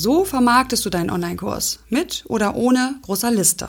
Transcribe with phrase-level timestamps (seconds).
[0.00, 3.68] So vermarktest du deinen Online-Kurs mit oder ohne großer Liste.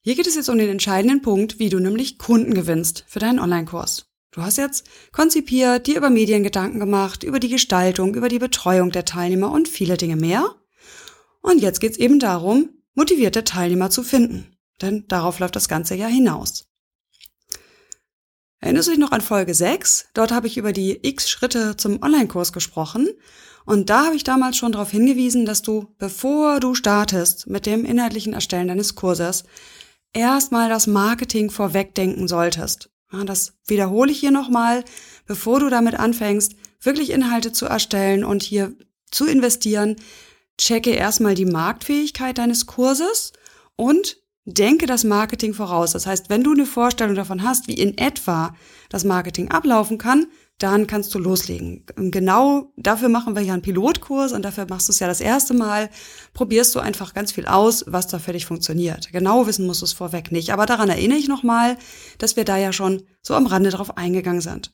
[0.00, 3.38] Hier geht es jetzt um den entscheidenden Punkt, wie du nämlich Kunden gewinnst für deinen
[3.38, 4.06] Online-Kurs.
[4.30, 8.90] Du hast jetzt konzipiert, dir über Medien Gedanken gemacht, über die Gestaltung, über die Betreuung
[8.90, 10.54] der Teilnehmer und viele Dinge mehr.
[11.42, 14.56] Und jetzt geht es eben darum, motivierte Teilnehmer zu finden.
[14.80, 16.64] Denn darauf läuft das Ganze ja hinaus.
[18.60, 20.06] Erinnerst du dich noch an Folge 6?
[20.14, 23.10] Dort habe ich über die X Schritte zum Online-Kurs gesprochen
[23.64, 27.84] und da habe ich damals schon darauf hingewiesen, dass du, bevor du startest mit dem
[27.84, 29.44] inhaltlichen Erstellen deines Kurses,
[30.12, 32.90] erstmal das Marketing vorwegdenken solltest.
[33.10, 34.84] das wiederhole ich hier nochmal,
[35.26, 38.72] bevor du damit anfängst, wirklich Inhalte zu erstellen und hier
[39.10, 39.96] zu investieren,
[40.58, 43.32] checke erstmal die Marktfähigkeit deines Kurses
[43.76, 45.92] und denke das Marketing voraus.
[45.92, 48.54] Das heißt, wenn du eine Vorstellung davon hast, wie in etwa
[48.88, 50.26] das Marketing ablaufen kann,
[50.60, 51.84] dann kannst du loslegen.
[51.96, 55.54] Genau dafür machen wir ja einen Pilotkurs und dafür machst du es ja das erste
[55.54, 55.88] Mal.
[56.34, 59.10] Probierst du einfach ganz viel aus, was da für dich funktioniert.
[59.10, 60.52] Genau wissen musst du es vorweg nicht.
[60.52, 61.78] Aber daran erinnere ich nochmal,
[62.18, 64.72] dass wir da ja schon so am Rande drauf eingegangen sind.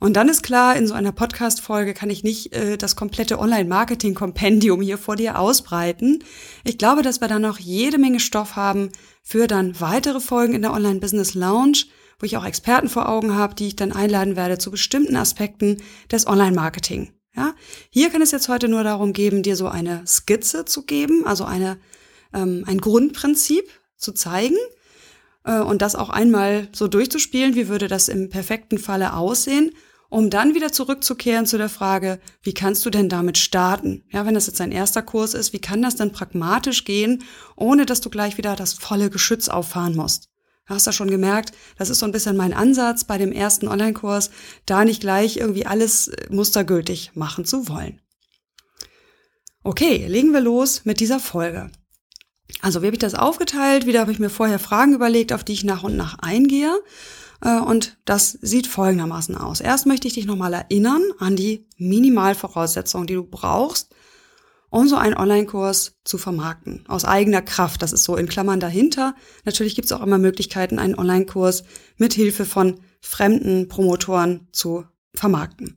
[0.00, 4.80] Und dann ist klar, in so einer Podcast-Folge kann ich nicht äh, das komplette Online-Marketing-Kompendium
[4.80, 6.24] hier vor dir ausbreiten.
[6.64, 8.90] Ich glaube, dass wir da noch jede Menge Stoff haben
[9.22, 11.84] für dann weitere Folgen in der Online-Business Lounge
[12.20, 15.82] wo ich auch Experten vor Augen habe, die ich dann einladen werde zu bestimmten Aspekten
[16.12, 17.12] des Online-Marketing.
[17.34, 17.54] Ja,
[17.90, 21.44] hier kann es jetzt heute nur darum geben, dir so eine Skizze zu geben, also
[21.44, 21.78] eine,
[22.34, 24.56] ähm, ein Grundprinzip zu zeigen
[25.44, 29.70] äh, und das auch einmal so durchzuspielen, wie würde das im perfekten Falle aussehen,
[30.08, 34.04] um dann wieder zurückzukehren zu der Frage, wie kannst du denn damit starten?
[34.10, 37.22] Ja, wenn das jetzt ein erster Kurs ist, wie kann das denn pragmatisch gehen,
[37.54, 40.29] ohne dass du gleich wieder das volle Geschütz auffahren musst?
[40.70, 44.30] Hast du schon gemerkt, das ist so ein bisschen mein Ansatz bei dem ersten Online-Kurs,
[44.66, 48.00] da nicht gleich irgendwie alles äh, mustergültig machen zu wollen.
[49.62, 51.70] Okay, legen wir los mit dieser Folge.
[52.62, 53.86] Also, wie habe ich das aufgeteilt?
[53.86, 56.74] Wieder habe ich mir vorher Fragen überlegt, auf die ich nach und nach eingehe.
[57.42, 59.60] Äh, und das sieht folgendermaßen aus.
[59.60, 63.94] Erst möchte ich dich nochmal erinnern an die Minimalvoraussetzungen, die du brauchst,
[64.70, 66.84] um so einen Online-Kurs zu vermarkten.
[66.88, 67.82] Aus eigener Kraft.
[67.82, 69.14] Das ist so in Klammern dahinter.
[69.44, 71.64] Natürlich gibt es auch immer Möglichkeiten, einen Online-Kurs
[71.96, 75.76] mit Hilfe von fremden Promotoren zu vermarkten.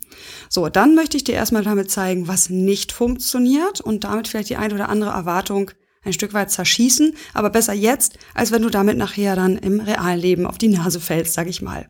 [0.50, 4.58] So, dann möchte ich dir erstmal damit zeigen, was nicht funktioniert und damit vielleicht die
[4.58, 5.72] eine oder andere Erwartung
[6.04, 10.20] ein Stück weit zerschießen, aber besser jetzt, als wenn du damit nachher dann im realen
[10.20, 11.90] Leben auf die Nase fällst, sag ich mal.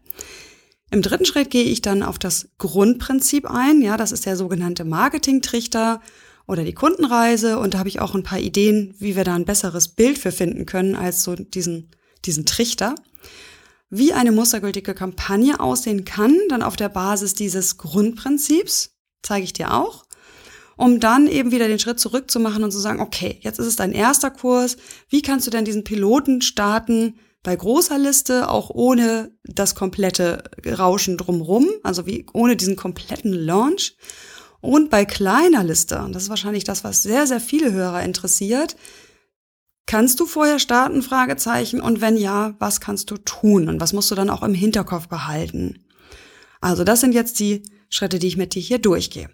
[0.91, 3.81] Im dritten Schritt gehe ich dann auf das Grundprinzip ein.
[3.81, 6.01] Ja, das ist der sogenannte Marketing-Trichter
[6.47, 7.59] oder die Kundenreise.
[7.59, 10.31] Und da habe ich auch ein paar Ideen, wie wir da ein besseres Bild für
[10.31, 11.91] finden können als so diesen,
[12.25, 12.95] diesen Trichter.
[13.89, 19.73] Wie eine mustergültige Kampagne aussehen kann, dann auf der Basis dieses Grundprinzips, zeige ich dir
[19.73, 20.05] auch,
[20.75, 23.67] um dann eben wieder den Schritt zurück zu machen und zu sagen, okay, jetzt ist
[23.67, 24.77] es dein erster Kurs.
[25.09, 27.19] Wie kannst du denn diesen Piloten starten?
[27.43, 33.97] bei großer Liste, auch ohne das komplette Rauschen drumrum, also wie ohne diesen kompletten Launch.
[34.63, 38.77] Und bei kleiner Liste, und das ist wahrscheinlich das, was sehr, sehr viele Hörer interessiert,
[39.85, 44.09] kannst du vorher starten, Fragezeichen, und wenn ja, was kannst du tun und was musst
[44.09, 45.83] du dann auch im Hinterkopf behalten?
[46.61, 49.29] Also das sind jetzt die Schritte, die ich mit dir hier durchgehe.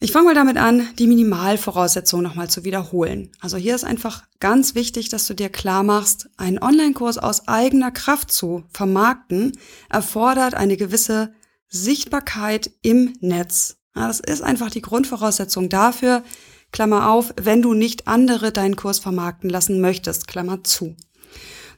[0.00, 3.32] Ich fange mal damit an, die Minimalvoraussetzungen nochmal zu wiederholen.
[3.40, 7.90] Also hier ist einfach ganz wichtig, dass du dir klar machst, einen Online-Kurs aus eigener
[7.90, 9.52] Kraft zu vermarkten,
[9.90, 11.34] erfordert eine gewisse
[11.72, 13.78] Sichtbarkeit im Netz.
[13.96, 16.22] Ja, das ist einfach die Grundvoraussetzung dafür,
[16.70, 20.96] Klammer auf, wenn du nicht andere deinen Kurs vermarkten lassen möchtest, Klammer zu.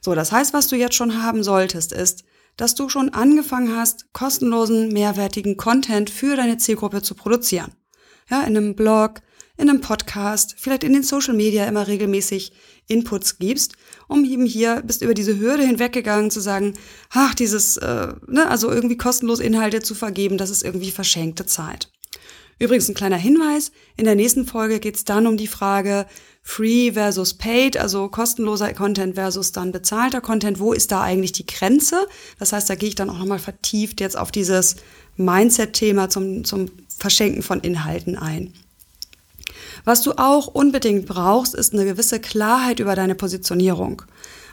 [0.01, 2.23] So, das heißt, was du jetzt schon haben solltest, ist,
[2.57, 7.73] dass du schon angefangen hast, kostenlosen, mehrwertigen Content für deine Zielgruppe zu produzieren.
[8.29, 9.21] Ja, in einem Blog,
[9.57, 12.51] in einem Podcast, vielleicht in den Social Media immer regelmäßig
[12.87, 13.75] Inputs gibst,
[14.07, 16.73] um eben hier bist über diese Hürde hinweggegangen zu sagen,
[17.09, 21.89] ach, dieses, äh, ne, also irgendwie kostenlos Inhalte zu vergeben, das ist irgendwie verschenkte Zeit.
[22.57, 26.05] Übrigens ein kleiner Hinweis, in der nächsten Folge geht es dann um die Frage
[26.41, 30.59] Free versus Paid, also kostenloser Content versus dann bezahlter Content.
[30.59, 32.07] Wo ist da eigentlich die Grenze?
[32.37, 34.75] Das heißt, da gehe ich dann auch nochmal vertieft jetzt auf dieses
[35.17, 38.53] Mindset-Thema zum, zum Verschenken von Inhalten ein.
[39.83, 44.01] Was du auch unbedingt brauchst, ist eine gewisse Klarheit über deine Positionierung.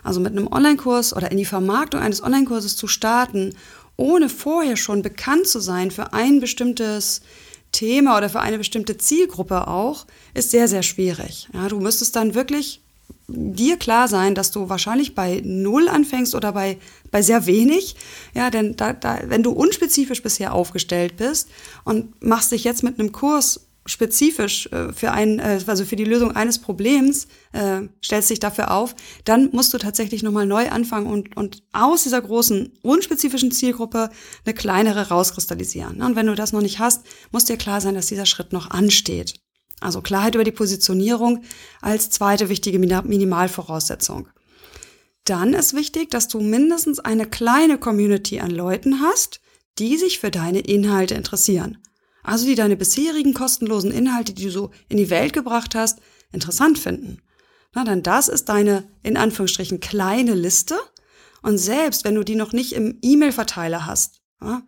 [0.03, 3.55] Also mit einem Online-Kurs oder in die Vermarktung eines Online-Kurses zu starten,
[3.97, 7.23] ohne vorher schon bekannt zu sein für ein bestimmtes
[7.71, 11.49] Thema oder für eine bestimmte Zielgruppe auch, ist sehr, sehr schwierig.
[11.53, 12.83] Ja, du müsstest dann wirklich
[13.29, 16.79] dir klar sein, dass du wahrscheinlich bei null anfängst oder bei,
[17.11, 17.97] bei sehr wenig.
[18.35, 21.49] Ja, denn da, da, wenn du unspezifisch bisher aufgestellt bist
[21.85, 26.05] und machst dich jetzt mit einem Kurs spezifisch äh, für ein, äh, also für die
[26.05, 28.95] Lösung eines Problems, äh, stellst dich dafür auf,
[29.25, 34.11] dann musst du tatsächlich nochmal neu anfangen und, und aus dieser großen, unspezifischen Zielgruppe
[34.45, 36.03] eine kleinere rauskristallisieren.
[36.03, 38.71] Und wenn du das noch nicht hast, muss dir klar sein, dass dieser Schritt noch
[38.71, 39.35] ansteht.
[39.81, 41.43] Also Klarheit über die Positionierung
[41.81, 44.29] als zweite wichtige Minimalvoraussetzung.
[45.25, 49.41] Dann ist wichtig, dass du mindestens eine kleine Community an Leuten hast,
[49.79, 51.79] die sich für deine Inhalte interessieren.
[52.23, 56.01] Also die deine bisherigen kostenlosen Inhalte, die du so in die Welt gebracht hast,
[56.33, 57.21] interessant finden.
[57.75, 60.79] Na, dann das ist deine, in Anführungsstrichen, kleine Liste.
[61.43, 64.63] Und selbst wenn du die noch nicht im E-Mail-Verteiler hast, ja,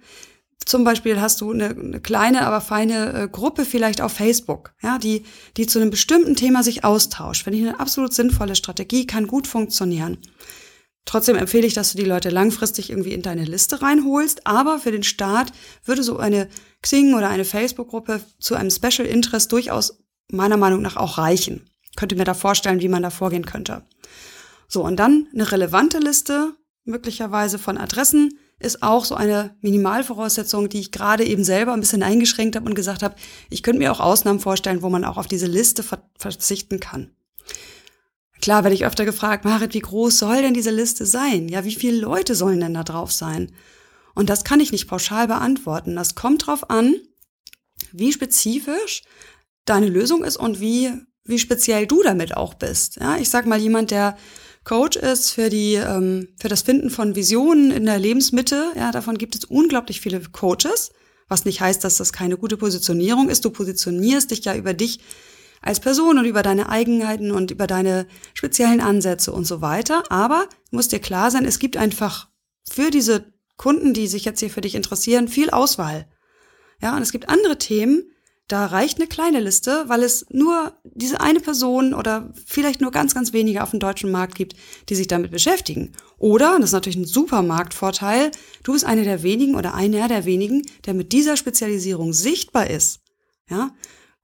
[0.64, 4.98] zum Beispiel hast du eine, eine kleine, aber feine äh, Gruppe vielleicht auf Facebook, ja,
[4.98, 5.24] die,
[5.56, 7.44] die zu einem bestimmten Thema sich austauscht.
[7.44, 10.18] Finde ich eine absolut sinnvolle Strategie, kann gut funktionieren.
[11.04, 14.90] Trotzdem empfehle ich, dass du die Leute langfristig irgendwie in deine Liste reinholst, aber für
[14.90, 15.52] den Start
[15.84, 16.48] würde so eine
[16.82, 19.98] Xing oder eine Facebook-Gruppe zu einem Special Interest durchaus
[20.30, 21.68] meiner Meinung nach auch reichen.
[21.96, 23.84] Könnte mir da vorstellen, wie man da vorgehen könnte.
[24.66, 26.54] So, und dann eine relevante Liste,
[26.84, 32.02] möglicherweise von Adressen, ist auch so eine Minimalvoraussetzung, die ich gerade eben selber ein bisschen
[32.02, 33.16] eingeschränkt habe und gesagt habe,
[33.50, 37.10] ich könnte mir auch Ausnahmen vorstellen, wo man auch auf diese Liste ver verzichten kann.
[38.44, 41.48] Klar werde ich öfter gefragt, Marit, wie groß soll denn diese Liste sein?
[41.48, 43.52] Ja, wie viele Leute sollen denn da drauf sein?
[44.14, 45.96] Und das kann ich nicht pauschal beantworten.
[45.96, 46.94] Das kommt drauf an,
[47.90, 49.02] wie spezifisch
[49.64, 50.92] deine Lösung ist und wie,
[51.24, 52.96] wie speziell du damit auch bist.
[52.96, 54.14] Ja, ich sag mal, jemand, der
[54.64, 58.72] Coach ist für die ähm, für das Finden von Visionen in der Lebensmitte.
[58.76, 60.92] Ja, davon gibt es unglaublich viele Coaches,
[61.28, 63.42] was nicht heißt, dass das keine gute Positionierung ist.
[63.46, 65.00] Du positionierst dich ja über dich
[65.64, 70.04] als Person und über deine Eigenheiten und über deine speziellen Ansätze und so weiter.
[70.10, 72.28] Aber muss dir klar sein, es gibt einfach
[72.68, 76.06] für diese Kunden, die sich jetzt hier für dich interessieren, viel Auswahl.
[76.82, 78.10] Ja, und es gibt andere Themen,
[78.46, 83.14] da reicht eine kleine Liste, weil es nur diese eine Person oder vielleicht nur ganz,
[83.14, 84.54] ganz wenige auf dem deutschen Markt gibt,
[84.90, 85.92] die sich damit beschäftigen.
[86.18, 88.32] Oder, und das ist natürlich ein super Marktvorteil,
[88.62, 93.00] du bist eine der wenigen oder einer der wenigen, der mit dieser Spezialisierung sichtbar ist.
[93.48, 93.70] Ja,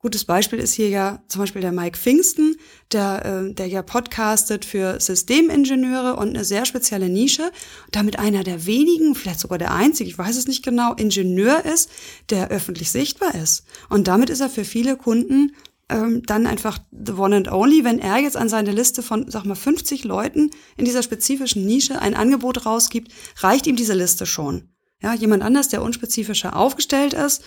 [0.02, 2.56] Gutes Beispiel ist hier ja zum Beispiel der Mike Pfingsten,
[2.90, 7.52] der, äh, der ja podcastet für Systemingenieure und eine sehr spezielle Nische,
[7.92, 11.90] damit einer der wenigen, vielleicht sogar der einzige, ich weiß es nicht genau, Ingenieur ist,
[12.30, 13.64] der öffentlich sichtbar ist.
[13.90, 15.52] Und damit ist er für viele Kunden
[15.90, 19.44] ähm, dann einfach the one and only, wenn er jetzt an seine Liste von, sag
[19.44, 24.70] mal, 50 Leuten in dieser spezifischen Nische ein Angebot rausgibt, reicht ihm diese Liste schon.
[25.02, 27.42] Ja, jemand anders, der unspezifischer aufgestellt ist,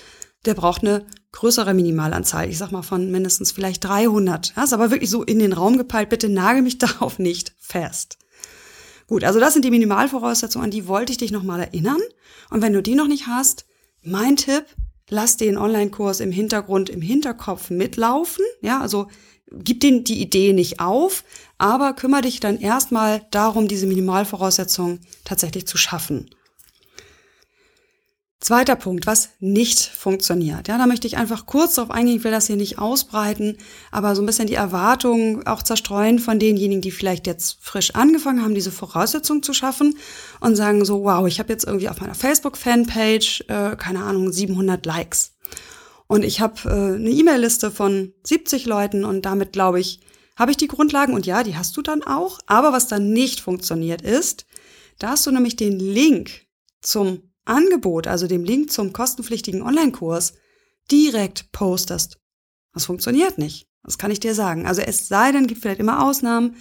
[0.46, 2.50] der braucht eine größere Minimalanzahl.
[2.50, 4.54] Ich sag mal von mindestens vielleicht 300.
[4.56, 6.10] Ja, ist aber wirklich so in den Raum gepeilt.
[6.10, 8.18] Bitte nagel mich darauf nicht fest.
[9.08, 12.00] Gut, also das sind die Minimalvoraussetzungen, an die wollte ich dich nochmal erinnern.
[12.50, 13.66] Und wenn du die noch nicht hast,
[14.02, 14.66] mein Tipp,
[15.10, 18.46] lass den Online-Kurs im Hintergrund, im Hinterkopf mitlaufen.
[18.62, 19.08] Ja, also
[19.52, 21.24] gib den die Idee nicht auf,
[21.58, 26.30] aber kümmere dich dann erstmal darum, diese Minimalvoraussetzungen tatsächlich zu schaffen.
[28.44, 30.68] Zweiter Punkt, was nicht funktioniert.
[30.68, 33.58] Ja, da möchte ich einfach kurz darauf eingehen, ich will das hier nicht ausbreiten,
[33.90, 38.44] aber so ein bisschen die Erwartungen auch zerstreuen von denjenigen, die vielleicht jetzt frisch angefangen
[38.44, 39.98] haben, diese Voraussetzungen zu schaffen
[40.42, 44.86] und sagen so, wow, ich habe jetzt irgendwie auf meiner Facebook-Fanpage, äh, keine Ahnung, 700
[44.86, 45.38] Likes.
[46.08, 50.02] Und ich habe äh, eine E-Mail-Liste von 70 Leuten und damit, glaube ich,
[50.36, 52.40] habe ich die Grundlagen und ja, die hast du dann auch.
[52.48, 54.46] Aber was dann nicht funktioniert ist,
[55.00, 56.42] da hast du nämlich den Link
[56.82, 60.34] zum Angebot, also dem Link zum kostenpflichtigen Online-Kurs,
[60.92, 62.20] direkt postest.
[62.74, 63.68] Das funktioniert nicht.
[63.84, 64.66] Das kann ich dir sagen.
[64.66, 66.56] Also es sei denn, gibt vielleicht immer Ausnahmen.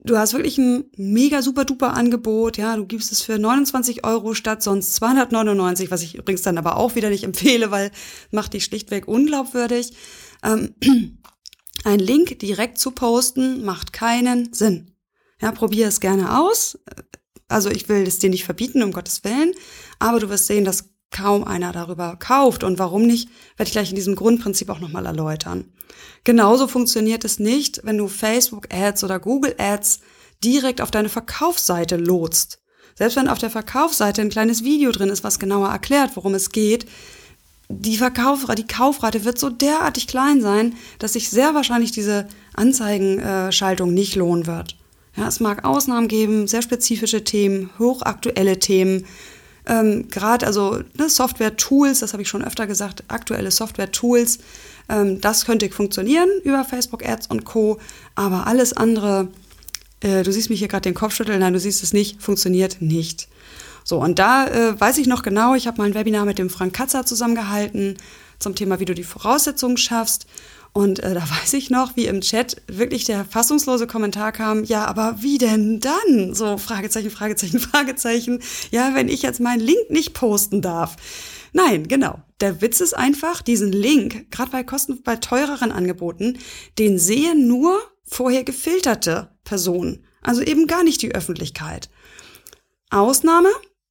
[0.00, 4.32] Du hast wirklich ein mega super duper Angebot, ja, du gibst es für 29 Euro
[4.32, 7.90] statt sonst 299, was ich übrigens dann aber auch wieder nicht empfehle, weil
[8.30, 9.92] macht dich schlichtweg unglaubwürdig.
[10.44, 10.74] Ähm,
[11.84, 14.94] ein Link direkt zu posten macht keinen Sinn.
[15.40, 16.78] Ja, probier es gerne aus.
[17.48, 19.52] Also ich will es dir nicht verbieten, um Gottes Willen,
[19.98, 22.62] aber du wirst sehen, dass kaum einer darüber kauft.
[22.64, 25.72] Und warum nicht, werde ich gleich in diesem Grundprinzip auch nochmal erläutern.
[26.24, 30.00] Genauso funktioniert es nicht, wenn du Facebook-Ads oder Google-Ads
[30.44, 32.60] direkt auf deine Verkaufsseite lotst.
[32.94, 36.50] Selbst wenn auf der Verkaufsseite ein kleines Video drin ist, was genauer erklärt, worum es
[36.50, 36.86] geht,
[37.70, 43.92] die Verkaufrate, die Kaufrate wird so derartig klein sein, dass sich sehr wahrscheinlich diese Anzeigenschaltung
[43.92, 44.77] nicht lohnen wird.
[45.18, 49.04] Ja, es mag Ausnahmen geben, sehr spezifische Themen, hochaktuelle Themen,
[49.66, 54.38] ähm, gerade also ne, Software-Tools, das habe ich schon öfter gesagt, aktuelle Software-Tools,
[54.88, 57.78] ähm, das könnte funktionieren über Facebook-Ads und Co.
[58.14, 59.26] Aber alles andere,
[60.00, 62.80] äh, du siehst mich hier gerade den Kopf schütteln, nein, du siehst es nicht, funktioniert
[62.80, 63.26] nicht.
[63.82, 66.48] So, und da äh, weiß ich noch genau, ich habe mal ein Webinar mit dem
[66.48, 67.96] Frank Katzer zusammengehalten
[68.38, 70.26] zum Thema, wie du die Voraussetzungen schaffst.
[70.72, 74.84] Und äh, da weiß ich noch, wie im Chat wirklich der fassungslose Kommentar kam, ja,
[74.84, 76.34] aber wie denn dann?
[76.34, 78.40] So, Fragezeichen, Fragezeichen, Fragezeichen.
[78.70, 80.96] Ja, wenn ich jetzt meinen Link nicht posten darf.
[81.52, 82.20] Nein, genau.
[82.40, 86.38] Der Witz ist einfach, diesen Link, gerade bei Kosten, bei teureren Angeboten,
[86.78, 90.04] den sehen nur vorher gefilterte Personen.
[90.22, 91.88] Also eben gar nicht die Öffentlichkeit.
[92.90, 93.48] Ausnahme,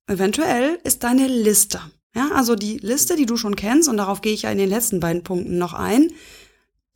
[0.07, 1.81] Eventuell ist deine Liste.
[2.15, 4.69] Ja, also die Liste, die du schon kennst, und darauf gehe ich ja in den
[4.69, 6.11] letzten beiden Punkten noch ein.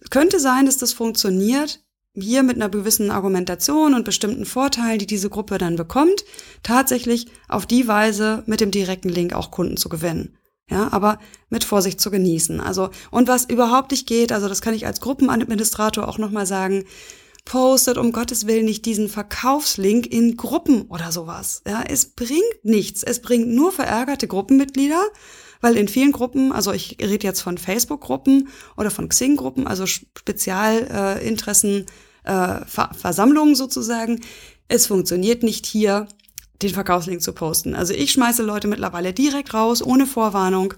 [0.10, 5.30] Könnte sein, dass das funktioniert, hier mit einer gewissen Argumentation und bestimmten Vorteilen, die diese
[5.30, 6.26] Gruppe dann bekommt,
[6.64, 10.38] tatsächlich auf die Weise mit dem direkten Link auch Kunden zu gewinnen.
[10.70, 12.62] Ja, aber mit Vorsicht zu genießen.
[12.62, 16.86] Also, und was überhaupt nicht geht, also das kann ich als Gruppenadministrator auch nochmal sagen,
[17.44, 21.62] postet um Gottes Willen nicht diesen Verkaufslink in Gruppen oder sowas.
[21.68, 23.04] Ja, es bringt nichts.
[23.04, 25.04] Es bringt nur verärgerte Gruppenmitglieder,
[25.62, 31.86] weil in vielen Gruppen, also ich rede jetzt von Facebook-Gruppen oder von Xing-Gruppen, also Spezialinteressen,
[32.24, 34.20] äh, Ver Versammlungen sozusagen,
[34.68, 36.08] es funktioniert nicht hier,
[36.62, 37.74] den Verkaufslink zu posten.
[37.74, 40.76] Also ich schmeiße Leute mittlerweile direkt raus, ohne Vorwarnung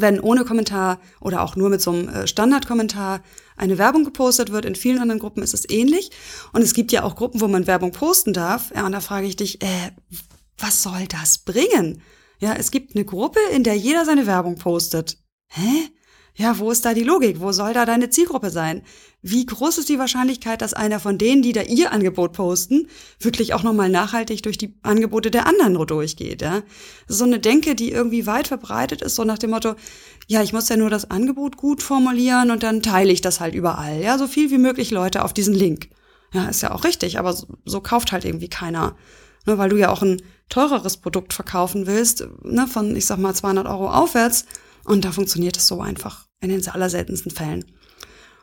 [0.00, 3.22] wenn ohne Kommentar oder auch nur mit so einem äh, Standardkommentar
[3.56, 4.64] eine Werbung gepostet wird.
[4.64, 6.10] In vielen anderen Gruppen ist es ähnlich.
[6.52, 8.72] Und es gibt ja auch Gruppen, wo man Werbung posten darf.
[8.74, 9.90] Ja, und da frage ich dich, äh,
[10.58, 12.02] was soll das bringen?
[12.38, 15.18] Ja, es gibt eine Gruppe, in der jeder seine Werbung postet.
[15.48, 15.90] Hä?
[16.38, 17.40] Ja, wo ist da die Logik?
[17.40, 18.82] Wo soll da deine Zielgruppe sein?
[19.22, 22.88] Wie groß ist die Wahrscheinlichkeit, dass einer von denen, die da ihr Angebot posten,
[23.18, 26.42] wirklich auch nochmal nachhaltig durch die Angebote der anderen durchgeht?
[26.42, 26.62] Ja?
[27.08, 29.76] So eine Denke, die irgendwie weit verbreitet ist, so nach dem Motto,
[30.26, 33.54] ja, ich muss ja nur das Angebot gut formulieren und dann teile ich das halt
[33.54, 34.02] überall.
[34.02, 35.88] Ja, so viel wie möglich Leute auf diesen Link.
[36.34, 38.94] Ja, ist ja auch richtig, aber so, so kauft halt irgendwie keiner.
[39.46, 43.34] Ne, weil du ja auch ein teureres Produkt verkaufen willst, ne, von, ich sag mal,
[43.34, 44.46] 200 Euro aufwärts.
[44.84, 47.64] Und da funktioniert es so einfach in den allerseltensten Fällen.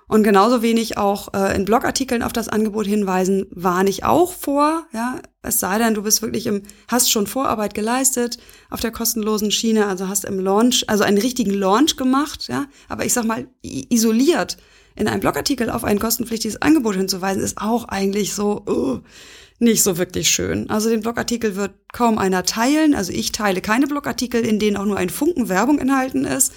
[0.07, 4.85] Und genauso wenig auch äh, in Blogartikeln auf das Angebot hinweisen, warne ich auch vor.
[4.93, 8.37] Ja, es sei denn, du bist wirklich im, hast schon Vorarbeit geleistet
[8.69, 12.47] auf der kostenlosen Schiene, also hast im Launch, also einen richtigen Launch gemacht.
[12.47, 14.57] Ja, aber ich sag mal isoliert
[14.95, 18.99] in einem Blogartikel auf ein kostenpflichtiges Angebot hinzuweisen, ist auch eigentlich so uh,
[19.59, 20.69] nicht so wirklich schön.
[20.69, 22.95] Also den Blogartikel wird kaum einer teilen.
[22.95, 26.53] Also ich teile keine Blogartikel, in denen auch nur ein Funken Werbung enthalten ist.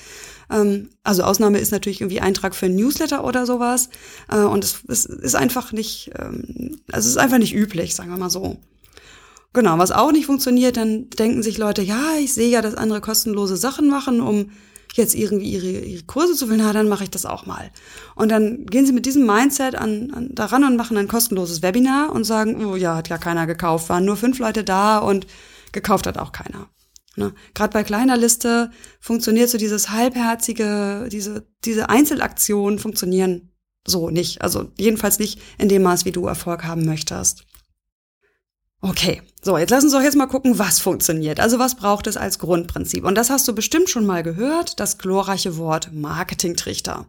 [0.51, 3.89] Ähm, also Ausnahme ist natürlich irgendwie Eintrag für ein Newsletter oder sowas.
[4.31, 8.11] Äh, und es, es, ist einfach nicht, ähm, also es ist einfach nicht üblich, sagen
[8.11, 8.59] wir mal so.
[9.53, 13.01] Genau, was auch nicht funktioniert, dann denken sich Leute, ja, ich sehe ja, dass andere
[13.01, 14.51] kostenlose Sachen machen, um
[14.95, 17.71] jetzt irgendwie ihre, ihre Kurse zu finden, na, dann mache ich das auch mal.
[18.15, 22.13] Und dann gehen sie mit diesem Mindset an, an, daran und machen ein kostenloses Webinar
[22.13, 25.27] und sagen, oh ja, hat ja keiner gekauft, waren nur fünf Leute da und
[25.73, 26.69] gekauft hat auch keiner.
[27.17, 27.35] Ne?
[27.55, 33.53] Gerade bei kleiner Liste funktioniert so dieses halbherzige, diese, diese Einzelaktionen funktionieren
[33.87, 34.43] so nicht.
[34.43, 37.45] Also jedenfalls nicht in dem Maß, wie du Erfolg haben möchtest.
[38.83, 41.41] Okay, so, jetzt lass uns doch jetzt mal gucken, was funktioniert.
[41.41, 43.05] Also was braucht es als Grundprinzip?
[43.05, 47.07] Und das hast du bestimmt schon mal gehört, das glorreiche Wort Marketingtrichter.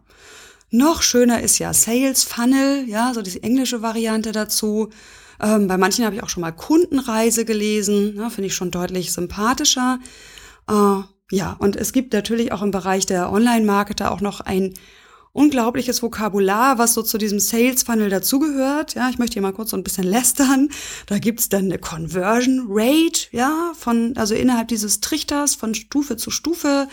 [0.70, 4.90] Noch schöner ist ja Sales Funnel, ja, so diese englische Variante dazu.
[5.40, 9.12] Ähm, bei manchen habe ich auch schon mal Kundenreise gelesen, ja, finde ich schon deutlich
[9.12, 9.98] sympathischer.
[10.68, 14.74] Äh, ja, und es gibt natürlich auch im Bereich der Online-Marketer auch noch ein
[15.38, 18.94] unglaubliches Vokabular, was so zu diesem Sales Funnel dazugehört.
[18.94, 20.68] Ja, ich möchte hier mal kurz so ein bisschen lästern.
[21.06, 26.32] Da gibt's dann eine Conversion Rate, ja, von, also innerhalb dieses Trichters von Stufe zu
[26.32, 26.88] Stufe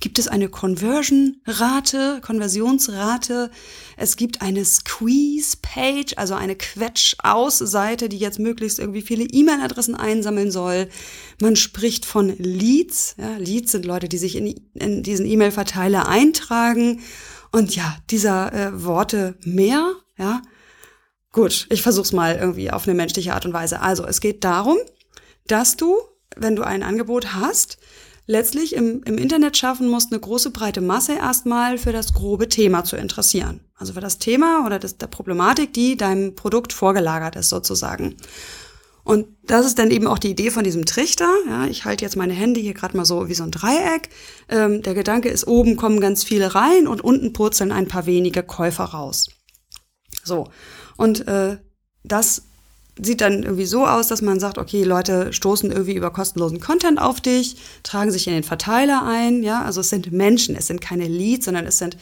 [0.00, 3.50] gibt es eine Conversion Rate, Konversionsrate.
[3.98, 10.50] Es gibt eine Squeeze Page, also eine Quetsch-Aus-Seite, die jetzt möglichst irgendwie viele E-Mail-Adressen einsammeln
[10.50, 10.88] soll.
[11.40, 13.14] Man spricht von Leads.
[13.18, 17.00] Ja, Leads sind Leute, die sich in, in diesen E-Mail-Verteiler eintragen.
[17.52, 20.42] Und ja, dieser äh, Worte mehr, ja.
[21.32, 23.80] Gut, ich versuch's mal irgendwie auf eine menschliche Art und Weise.
[23.80, 24.78] Also, es geht darum,
[25.46, 25.96] dass du,
[26.36, 27.78] wenn du ein Angebot hast,
[28.26, 32.84] letztlich im, im Internet schaffen musst, eine große breite Masse erstmal für das grobe Thema
[32.84, 33.60] zu interessieren.
[33.76, 38.16] Also für das Thema oder das, der Problematik, die deinem Produkt vorgelagert ist sozusagen.
[39.10, 41.28] Und das ist dann eben auch die Idee von diesem Trichter.
[41.48, 44.08] Ja, ich halte jetzt meine Hände hier gerade mal so wie so ein Dreieck.
[44.48, 48.44] Ähm, der Gedanke ist, oben kommen ganz viele rein und unten purzeln ein paar wenige
[48.44, 49.26] Käufer raus.
[50.22, 50.46] So.
[50.96, 51.56] Und äh,
[52.04, 52.42] das
[53.02, 57.00] sieht dann irgendwie so aus, dass man sagt, okay, Leute stoßen irgendwie über kostenlosen Content
[57.00, 60.80] auf dich, tragen sich in den Verteiler ein, ja, also es sind Menschen, es sind
[60.80, 61.96] keine Leads, sondern es sind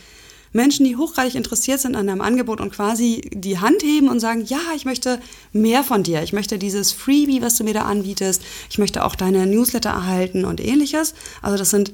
[0.53, 4.45] Menschen, die hochgradig interessiert sind an deinem Angebot und quasi die Hand heben und sagen,
[4.47, 5.21] ja, ich möchte
[5.53, 6.23] mehr von dir.
[6.23, 8.43] Ich möchte dieses Freebie, was du mir da anbietest.
[8.71, 11.15] Ich möchte auch deine Newsletter erhalten und ähnliches.
[11.43, 11.93] Also das sind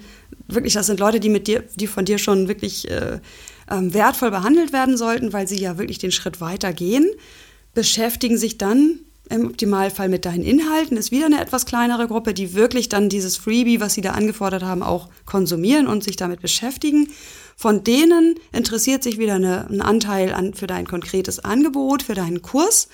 [0.49, 4.31] wirklich, das sind Leute, die mit dir, die von dir schon wirklich äh, äh, wertvoll
[4.31, 7.09] behandelt werden sollten, weil sie ja wirklich den Schritt weiter gehen,
[7.75, 12.53] beschäftigen sich dann im Optimalfall mit deinen Inhalten, ist wieder eine etwas kleinere Gruppe, die
[12.55, 17.09] wirklich dann dieses Freebie, was sie da angefordert haben, auch konsumieren und sich damit beschäftigen.
[17.57, 22.43] Von denen interessiert sich wieder eine, ein Anteil an, für dein konkretes Angebot, für deinen
[22.43, 22.89] Kurs.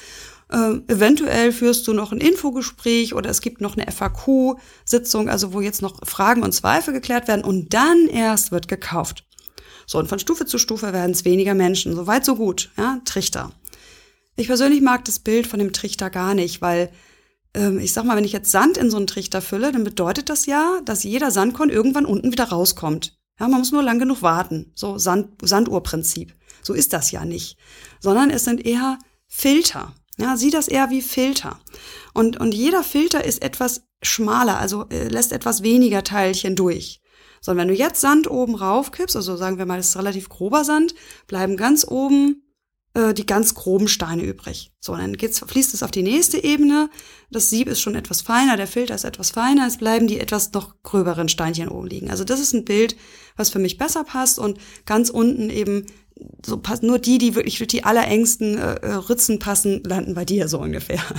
[0.50, 5.60] Äh, eventuell führst du noch ein Infogespräch oder es gibt noch eine FAQ-Sitzung, also wo
[5.60, 9.24] jetzt noch Fragen und Zweifel geklärt werden und dann erst wird gekauft.
[9.86, 11.94] So, und von Stufe zu Stufe werden es weniger Menschen.
[11.94, 12.70] So weit, so gut.
[12.76, 13.52] Ja, Trichter.
[14.36, 16.90] Ich persönlich mag das Bild von dem Trichter gar nicht, weil
[17.54, 20.28] ähm, ich sag mal, wenn ich jetzt Sand in so einen Trichter fülle, dann bedeutet
[20.28, 23.19] das ja, dass jeder Sandkorn irgendwann unten wieder rauskommt.
[23.40, 24.70] Ja, man muss nur lang genug warten.
[24.74, 26.34] So Sand, Sanduhrprinzip.
[26.62, 27.56] So ist das ja nicht.
[27.98, 29.94] Sondern es sind eher Filter.
[30.18, 31.58] Ja, sieh das eher wie Filter.
[32.12, 37.00] Und, und jeder Filter ist etwas schmaler, also äh, lässt etwas weniger Teilchen durch.
[37.40, 40.64] Sondern wenn du jetzt Sand oben raufkippst, also sagen wir mal, das ist relativ grober
[40.64, 40.94] Sand,
[41.26, 42.42] bleiben ganz oben
[42.94, 44.72] äh, die ganz groben Steine übrig.
[44.80, 46.90] So, dann geht's, fließt es auf die nächste Ebene.
[47.30, 50.52] Das Sieb ist schon etwas feiner, der Filter ist etwas feiner, es bleiben die etwas
[50.52, 52.10] noch gröberen Steinchen oben liegen.
[52.10, 52.96] Also das ist ein Bild,
[53.36, 55.86] was für mich besser passt und ganz unten eben
[56.44, 60.24] so passt nur die, die wirklich durch die allerengsten äh, äh Ritzen passen, landen bei
[60.24, 61.00] dir so ungefähr.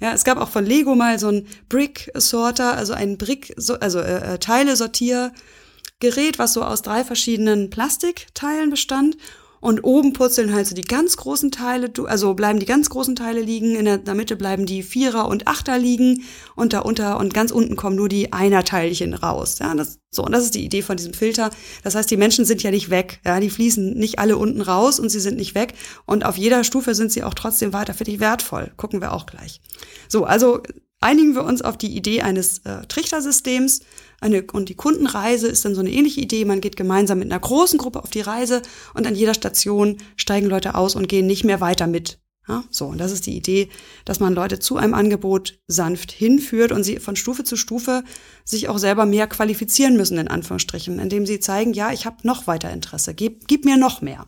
[0.00, 3.98] Ja, es gab auch von Lego mal so ein Brick Sorter, also ein Brick, also
[3.98, 9.16] äh, äh, Teile Sortiergerät, was so aus drei verschiedenen Plastikteilen bestand
[9.60, 13.40] und oben purzeln halt so die ganz großen Teile, also bleiben die ganz großen Teile
[13.40, 17.50] liegen, in der, Mitte bleiben die Vierer und Achter liegen und da unter und ganz
[17.50, 19.58] unten kommen nur die Einerteilchen raus.
[19.58, 21.50] Ja, das, so, und das ist die Idee von diesem Filter.
[21.82, 23.20] Das heißt, die Menschen sind ja nicht weg.
[23.24, 25.74] Ja, die fließen nicht alle unten raus und sie sind nicht weg.
[26.06, 28.72] Und auf jeder Stufe sind sie auch trotzdem weiter für dich wertvoll.
[28.76, 29.60] Gucken wir auch gleich.
[30.08, 30.62] So, also
[31.00, 33.80] einigen wir uns auf die Idee eines äh, Trichtersystems.
[34.20, 36.44] Eine, und die Kundenreise ist dann so eine ähnliche Idee.
[36.44, 38.62] Man geht gemeinsam mit einer großen Gruppe auf die Reise
[38.94, 42.18] und an jeder Station steigen Leute aus und gehen nicht mehr weiter mit.
[42.48, 43.68] Ja, so, und das ist die Idee,
[44.06, 48.04] dass man Leute zu einem Angebot sanft hinführt und sie von Stufe zu Stufe
[48.42, 52.46] sich auch selber mehr qualifizieren müssen, in Anführungsstrichen, indem sie zeigen, ja, ich habe noch
[52.46, 54.26] weiter Interesse, gib, gib mir noch mehr.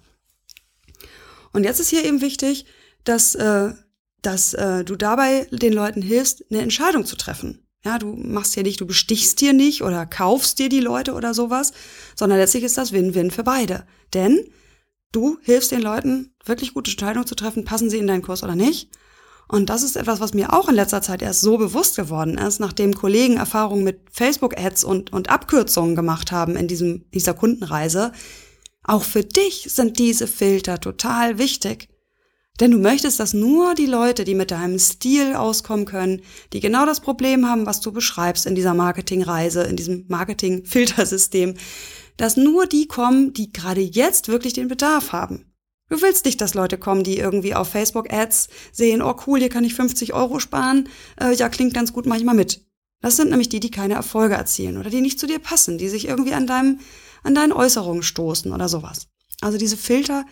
[1.55, 2.67] Und jetzt ist hier eben wichtig,
[3.05, 3.73] dass äh,
[4.23, 7.67] dass äh, du dabei den Leuten hilfst, eine Entscheidung zu treffen.
[7.85, 11.33] Ja, du machst ja nicht, du bestichst dir nicht oder kaufst dir die Leute oder
[11.33, 11.73] sowas,
[12.15, 13.87] sondern letztlich ist das Win-Win für beide.
[14.13, 14.39] Denn
[15.13, 18.55] du hilfst den Leuten, wirklich gute Entscheidungen zu treffen, passen sie in deinen Kurs oder
[18.55, 18.91] nicht.
[19.49, 22.61] Und das ist etwas, was mir auch in letzter Zeit erst so bewusst geworden ist,
[22.61, 28.13] nachdem Kollegen Erfahrungen mit Facebook-Ads und, und Abkürzungen gemacht haben in diesem, dieser Kundenreise.
[28.85, 31.89] Auch für dich sind diese Filter total wichtig.
[32.61, 36.21] Denn du möchtest, dass nur die Leute, die mit deinem Stil auskommen können,
[36.53, 41.55] die genau das Problem haben, was du beschreibst in dieser Marketingreise, in diesem Marketing-Filtersystem,
[42.19, 45.47] dass nur die kommen, die gerade jetzt wirklich den Bedarf haben.
[45.89, 49.65] Du willst nicht, dass Leute kommen, die irgendwie auf Facebook-Ads sehen, oh cool, hier kann
[49.65, 50.89] ich 50 Euro sparen,
[51.21, 52.65] äh, ja, klingt ganz gut, mach ich mal mit.
[53.01, 55.89] Das sind nämlich die, die keine Erfolge erzielen oder die nicht zu dir passen, die
[55.89, 56.81] sich irgendwie an deinem,
[57.23, 59.09] an deinen Äußerungen stoßen oder sowas.
[59.41, 60.27] Also diese Filter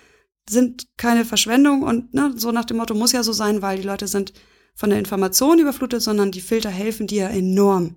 [0.49, 3.87] sind keine Verschwendung und ne, so nach dem Motto muss ja so sein, weil die
[3.87, 4.33] Leute sind
[4.75, 7.97] von der Information überflutet, sondern die Filter helfen dir enorm.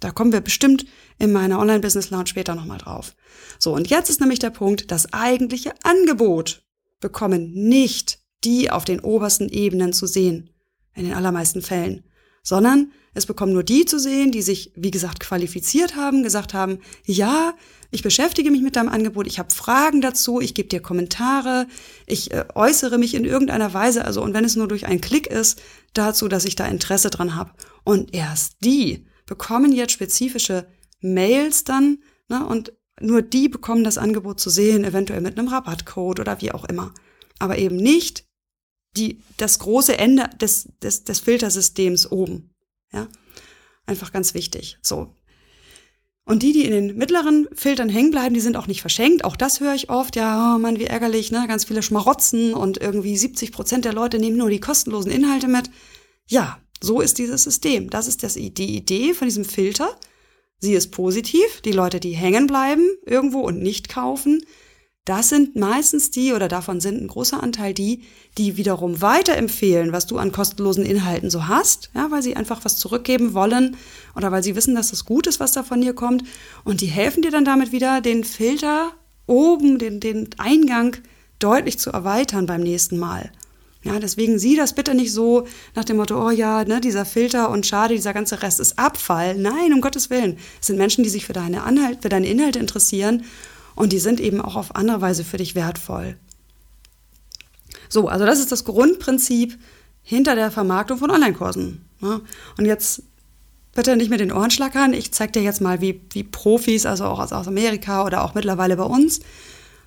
[0.00, 0.86] Da kommen wir bestimmt
[1.18, 3.14] in meiner Online-Business Lounge später nochmal drauf.
[3.58, 6.64] So, und jetzt ist nämlich der Punkt, das eigentliche Angebot
[7.00, 10.50] bekommen nicht die auf den obersten Ebenen zu sehen.
[10.94, 12.02] In den allermeisten Fällen
[12.42, 16.78] sondern es bekommen nur die zu sehen, die sich, wie gesagt, qualifiziert haben, gesagt haben,
[17.04, 17.54] ja,
[17.92, 21.68] ich beschäftige mich mit deinem Angebot, ich habe Fragen dazu, ich gebe dir Kommentare,
[22.06, 25.26] ich äh, äußere mich in irgendeiner Weise, also und wenn es nur durch einen Klick
[25.26, 25.60] ist,
[25.92, 27.52] dazu, dass ich da Interesse dran habe.
[27.84, 30.66] Und erst die bekommen jetzt spezifische
[31.02, 36.20] Mails dann, ne, und nur die bekommen das Angebot zu sehen, eventuell mit einem Rabattcode
[36.20, 36.94] oder wie auch immer.
[37.38, 38.24] Aber eben nicht
[38.96, 42.54] die, das große Ende des, des, des Filtersystems oben.
[42.90, 43.06] Ja,
[43.84, 44.78] einfach ganz wichtig.
[44.80, 45.14] So.
[46.24, 49.24] Und die, die in den mittleren Filtern hängen bleiben, die sind auch nicht verschenkt.
[49.24, 50.14] Auch das höre ich oft.
[50.14, 51.46] Ja, oh Mann, wie ärgerlich, ne?
[51.48, 55.70] Ganz viele Schmarotzen und irgendwie 70 Prozent der Leute nehmen nur die kostenlosen Inhalte mit.
[56.28, 57.90] Ja, So ist dieses System.
[57.90, 59.96] Das ist das, die Idee von diesem Filter.
[60.58, 61.60] Sie ist positiv.
[61.62, 64.44] Die Leute, die hängen bleiben irgendwo und nicht kaufen,
[65.04, 68.02] das sind meistens die oder davon sind ein großer Anteil die,
[68.38, 72.76] die wiederum weiterempfehlen, was du an kostenlosen Inhalten so hast, ja, weil sie einfach was
[72.76, 73.76] zurückgeben wollen
[74.14, 76.22] oder weil sie wissen, dass es gut ist, was da von dir kommt.
[76.62, 78.92] Und die helfen dir dann damit wieder, den Filter
[79.26, 80.96] oben, den, den Eingang
[81.40, 83.32] deutlich zu erweitern beim nächsten Mal.
[83.82, 87.50] Ja, deswegen sieh das bitte nicht so nach dem Motto, oh ja, ne, dieser Filter
[87.50, 89.36] und schade, dieser ganze Rest ist Abfall.
[89.36, 90.38] Nein, um Gottes Willen.
[90.60, 93.24] Es sind Menschen, die sich für deine, Anhalt, für deine Inhalte interessieren
[93.74, 96.16] und die sind eben auch auf andere Weise für dich wertvoll.
[97.88, 99.58] So, also das ist das Grundprinzip
[100.02, 101.84] hinter der Vermarktung von Online-Kursen.
[102.00, 102.20] Ja,
[102.58, 103.02] und jetzt
[103.74, 104.92] bitte nicht mit den Ohren schlackern.
[104.92, 108.76] Ich zeige dir jetzt mal, wie, wie Profis, also auch aus Amerika oder auch mittlerweile
[108.76, 109.20] bei uns,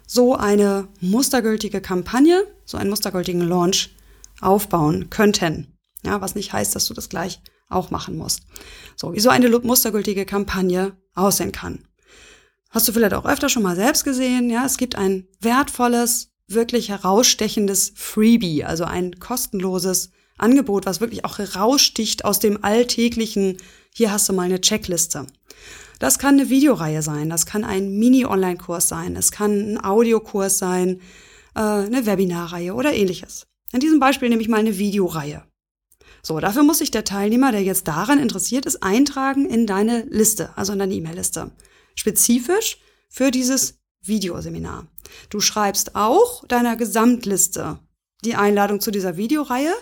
[0.08, 3.96] so eine mustergültige Kampagne, so einen mustergültigen Launch
[4.42, 5.78] aufbauen könnten.
[6.04, 8.44] Ja, was nicht heißt, dass du das gleich auch machen musst.
[8.96, 11.88] So, wie so eine mustergültige Kampagne aussehen kann.
[12.76, 16.90] Hast du vielleicht auch öfter schon mal selbst gesehen, ja, es gibt ein wertvolles, wirklich
[16.90, 23.56] herausstechendes Freebie, also ein kostenloses Angebot, was wirklich auch heraussticht aus dem alltäglichen,
[23.94, 25.26] hier hast du mal eine Checkliste.
[26.00, 31.00] Das kann eine Videoreihe sein, das kann ein Mini-Online-Kurs sein, es kann ein Audiokurs sein,
[31.56, 33.48] äh, eine Webinarreihe oder ähnliches.
[33.72, 35.44] In diesem Beispiel nehme ich mal eine Videoreihe.
[36.22, 40.50] So, dafür muss sich der Teilnehmer, der jetzt daran interessiert ist, eintragen in deine Liste,
[40.58, 41.52] also in deine E-Mail-Liste.
[41.96, 42.78] Spezifisch
[43.10, 44.88] für dieses Videoseminar.
[45.30, 47.80] Du schreibst auch deiner Gesamtliste
[48.24, 49.74] die Einladung zu dieser Videoreihe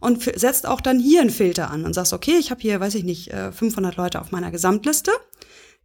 [0.00, 2.94] und setzt auch dann hier einen Filter an und sagst, okay, ich habe hier, weiß
[2.96, 5.12] ich nicht, 500 äh, Leute auf meiner Gesamtliste.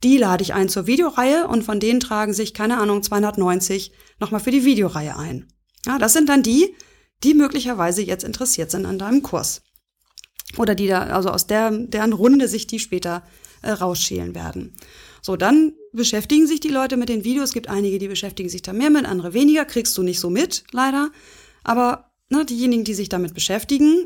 [0.04, 4.42] Die lade ich ein zur Videoreihe und von denen tragen sich, keine Ahnung, 290 nochmal
[4.42, 5.48] für die Videoreihe ein.
[5.86, 6.76] Ja, das sind dann die,
[7.24, 9.64] die möglicherweise jetzt interessiert sind an deinem Kurs.
[10.58, 13.24] Oder die da, also aus der, deren Runde sich die später
[13.62, 14.76] äh, rausschälen werden.
[15.22, 17.50] So, dann beschäftigen sich die Leute mit den Videos.
[17.50, 19.66] Es gibt einige, die beschäftigen sich da mehr mit, andere weniger.
[19.66, 21.10] Kriegst du nicht so mit, leider.
[21.64, 24.06] Aber na, diejenigen, die sich damit beschäftigen,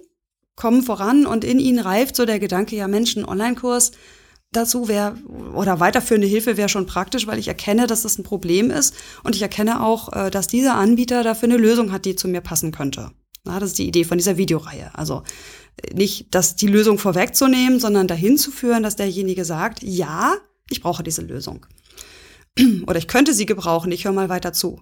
[0.56, 3.92] kommen voran und in ihnen reift so der Gedanke, ja Mensch, ein Online-Kurs,
[4.52, 5.16] dazu wäre
[5.56, 8.94] oder weiterführende Hilfe wäre schon praktisch, weil ich erkenne, dass das ein Problem ist
[9.24, 12.42] und ich erkenne auch, äh, dass dieser Anbieter dafür eine Lösung hat, die zu mir
[12.42, 13.12] passen könnte.
[13.44, 14.92] Na, das ist die Idee von dieser Videoreihe.
[14.94, 15.24] Also
[15.94, 20.36] nicht, dass die Lösung vorwegzunehmen, sondern dahin zu führen, dass derjenige sagt, ja,
[20.72, 21.66] ich brauche diese Lösung.
[22.88, 24.82] Oder ich könnte sie gebrauchen, ich höre mal weiter zu.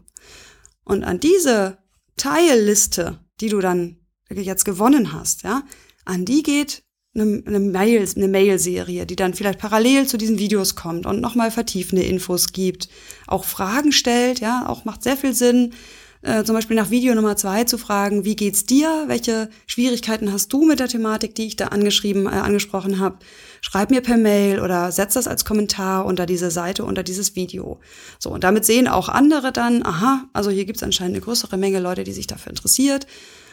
[0.84, 1.78] Und an diese
[2.18, 3.98] Teilliste, die du dann
[4.30, 5.64] jetzt gewonnen hast, ja,
[6.06, 6.84] an die geht
[7.16, 11.52] eine, eine Mail, eine Mail-Serie, die dann vielleicht parallel zu diesen Videos kommt und nochmal
[11.52, 12.90] vertiefende Infos gibt,
[13.28, 15.74] auch Fragen stellt, ja, auch macht sehr viel Sinn,
[16.22, 19.06] äh, zum Beispiel nach Video Nummer zwei zu fragen, wie geht's dir?
[19.08, 23.20] Welche Schwierigkeiten hast du mit der Thematik, die ich da angeschrieben, äh, angesprochen habe?
[23.62, 27.80] Schreib mir per Mail oder setz das als Kommentar unter diese Seite, unter dieses Video.
[28.20, 31.80] So, und damit sehen auch andere dann, aha, also hier gibt's anscheinend eine größere Menge
[31.80, 33.08] Leute, die sich dafür interessiert.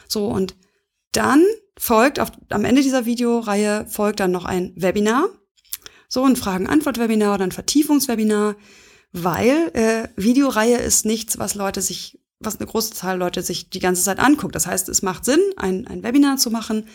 [0.09, 0.57] So, und
[1.13, 1.45] dann
[1.79, 5.29] folgt auf, am Ende dieser Videoreihe folgt dann noch ein Webinar.
[6.09, 8.57] So ein Fragen-Antwort-Webinar oder ein Vertiefungswebinar,
[9.13, 13.79] weil äh, Videoreihe ist nichts, was Leute sich, was eine große Zahl Leute sich die
[13.79, 14.55] ganze Zeit anguckt.
[14.55, 16.87] Das heißt, es macht Sinn, ein, ein Webinar zu machen.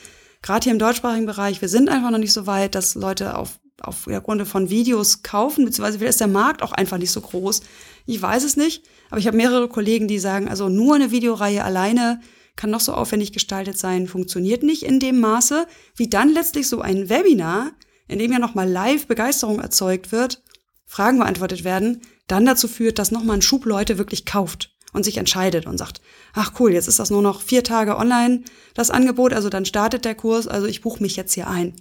[0.42, 3.60] Gerade hier im deutschsprachigen Bereich, wir sind einfach noch nicht so weit, dass Leute auf,
[3.82, 7.62] auf der Grunde von Videos kaufen, beziehungsweise ist der Markt auch einfach nicht so groß.
[8.06, 11.64] Ich weiß es nicht, aber ich habe mehrere Kollegen, die sagen, also nur eine Videoreihe
[11.64, 12.22] alleine
[12.56, 16.82] kann noch so aufwendig gestaltet sein, funktioniert nicht in dem Maße, wie dann letztlich so
[16.82, 17.72] ein Webinar,
[18.08, 20.44] in dem ja nochmal live Begeisterung erzeugt wird,
[20.86, 25.18] Fragen beantwortet werden, dann dazu führt, dass nochmal ein Schub Leute wirklich kauft und sich
[25.18, 26.02] entscheidet und sagt,
[26.34, 30.06] ach cool, jetzt ist das nur noch vier Tage online, das Angebot, also dann startet
[30.06, 31.74] der Kurs, also ich buche mich jetzt hier ein.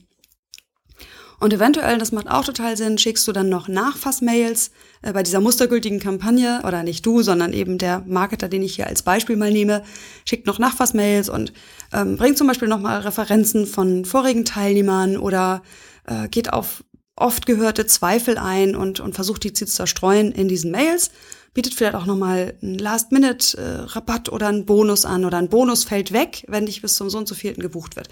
[1.40, 5.40] Und eventuell, das macht auch total Sinn, schickst du dann noch Nachfassmails äh, bei dieser
[5.40, 9.50] mustergültigen Kampagne, oder nicht du, sondern eben der Marketer, den ich hier als Beispiel mal
[9.50, 9.82] nehme,
[10.26, 11.54] schickt noch Nachfassmails und
[11.94, 15.62] ähm, bringt zum Beispiel nochmal Referenzen von vorigen Teilnehmern oder
[16.06, 16.84] äh, geht auf
[17.16, 21.10] oft gehörte Zweifel ein und, und versucht die zu zerstreuen in diesen Mails,
[21.54, 26.12] bietet vielleicht auch nochmal einen Last-Minute-Rabatt äh, oder einen Bonus an oder ein Bonus fällt
[26.12, 28.08] weg, wenn dich bis zum so und so vierten gebucht wird.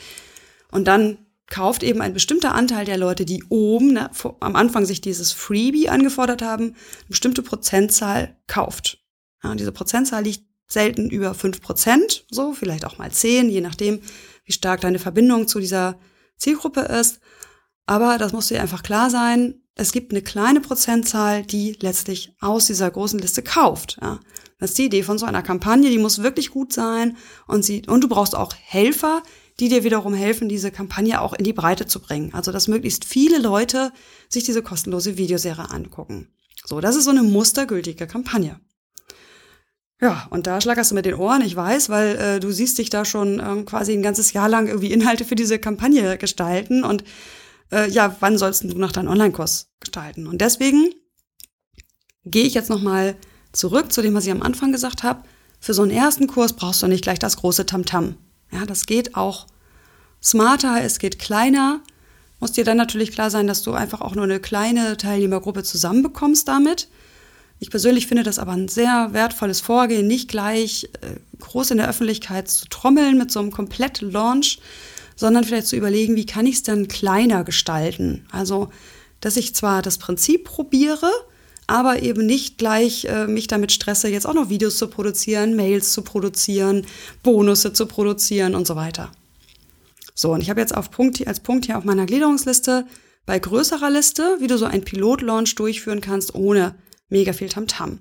[0.71, 5.01] Und dann kauft eben ein bestimmter Anteil der Leute, die oben vor, am Anfang sich
[5.01, 8.99] dieses Freebie angefordert haben, eine bestimmte Prozentzahl kauft.
[9.43, 14.01] Ja, diese Prozentzahl liegt selten über fünf Prozent, so vielleicht auch mal zehn, je nachdem,
[14.45, 15.99] wie stark deine Verbindung zu dieser
[16.37, 17.21] Zielgruppe ist.
[17.87, 22.67] Aber das muss dir einfach klar sein, es gibt eine kleine Prozentzahl, die letztlich aus
[22.67, 23.97] dieser großen Liste kauft.
[24.03, 24.19] Ja.
[24.59, 27.83] Das ist die Idee von so einer Kampagne, die muss wirklich gut sein und sie,
[27.87, 29.23] und du brauchst auch Helfer,
[29.61, 32.35] die dir wiederum helfen, diese Kampagne auch in die Breite zu bringen.
[32.35, 33.93] Also, dass möglichst viele Leute
[34.29, 36.29] sich diese kostenlose Videoserie angucken.
[36.65, 38.61] So, das ist so eine mustergültige Kampagne.
[40.01, 42.91] Ja, und da schlackerst du mit den Ohren, ich weiß, weil äh, du siehst dich
[42.91, 47.05] da schon ähm, quasi ein ganzes Jahr lang irgendwie Inhalte für diese Kampagne gestalten und
[47.73, 50.27] äh, ja, wann sollst du noch deinen Online-Kurs gestalten?
[50.27, 50.93] Und deswegen
[52.25, 53.17] gehe ich jetzt nochmal
[53.53, 55.23] zurück zu dem, was ich am Anfang gesagt habe.
[55.61, 58.05] Für so einen ersten Kurs brauchst du nicht gleich das große Tamtam.
[58.05, 58.15] -Tam.
[58.53, 59.47] Ja, das geht auch
[60.23, 61.81] smarter, es geht kleiner.
[62.41, 66.47] Muss dir dann natürlich klar sein, dass du einfach auch nur eine kleine Teilnehmergruppe zusammenbekommst
[66.47, 66.89] damit.
[67.61, 71.89] Ich persönlich finde das aber ein sehr wertvolles Vorgehen, nicht gleich äh, groß in der
[71.89, 74.61] Öffentlichkeit zu trommeln mit so einem kompletten Launch,
[75.19, 78.25] sondern vielleicht zu überlegen, wie kann ich es denn kleiner gestalten?
[78.31, 78.69] Also,
[79.21, 81.11] dass ich zwar das Prinzip probiere,
[81.67, 85.93] aber eben nicht gleich äh, mich damit stresse, jetzt auch noch Videos zu produzieren, Mails
[85.93, 86.87] zu produzieren,
[87.25, 89.11] Bonusse zu produzieren und so weiter.
[90.15, 92.87] So, und ich habe jetzt auf Punkt, als Punkt hier auf meiner Gliederungsliste
[93.27, 96.77] bei größerer Liste, wie du so einen Pilot-Launch durchführen kannst, ohne
[97.09, 97.91] mega viel Tamtam.
[97.91, 97.99] -Tam.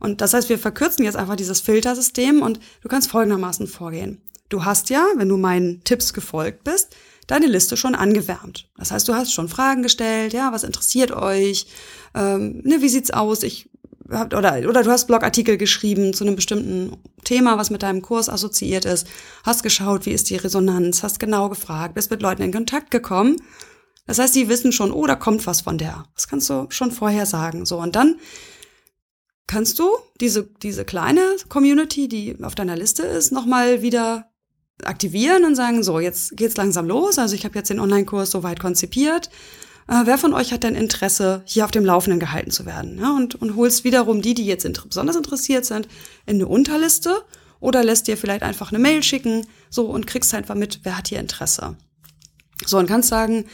[0.00, 4.22] Und das heißt, wir verkürzen jetzt einfach dieses Filtersystem und du kannst folgendermaßen vorgehen.
[4.48, 8.68] Du hast ja, wenn du meinen Tipps gefolgt bist, deine Liste schon angewärmt.
[8.76, 11.66] Das heißt, du hast schon Fragen gestellt, ja, was interessiert euch,
[12.14, 13.42] ähm, ne, wie sieht's aus?
[13.42, 13.68] Ich
[14.10, 18.30] hab, oder oder du hast Blogartikel geschrieben zu einem bestimmten Thema, was mit deinem Kurs
[18.30, 19.06] assoziiert ist,
[19.44, 23.36] hast geschaut, wie ist die Resonanz, hast genau gefragt, bist mit Leuten in Kontakt gekommen
[24.08, 26.06] das heißt, die wissen schon, oh, da kommt was von der.
[26.14, 27.66] Das kannst du schon vorher sagen.
[27.66, 28.18] So, und dann
[29.46, 34.30] kannst du diese, diese kleine Community, die auf deiner Liste ist, nochmal wieder
[34.84, 37.18] aktivieren und sagen, so, jetzt geht's langsam los.
[37.18, 39.28] Also ich habe jetzt den Online-Kurs soweit konzipiert.
[39.88, 42.98] Äh, wer von euch hat denn Interesse, hier auf dem Laufenden gehalten zu werden?
[42.98, 45.88] Ja, und, und holst wiederum die, die jetzt inter besonders interessiert sind,
[46.26, 47.22] in eine Unterliste
[47.60, 51.08] oder lässt dir vielleicht einfach eine Mail schicken, so, und kriegst einfach mit, wer hat
[51.08, 51.76] hier Interesse.
[52.64, 53.46] So, und kannst sagen,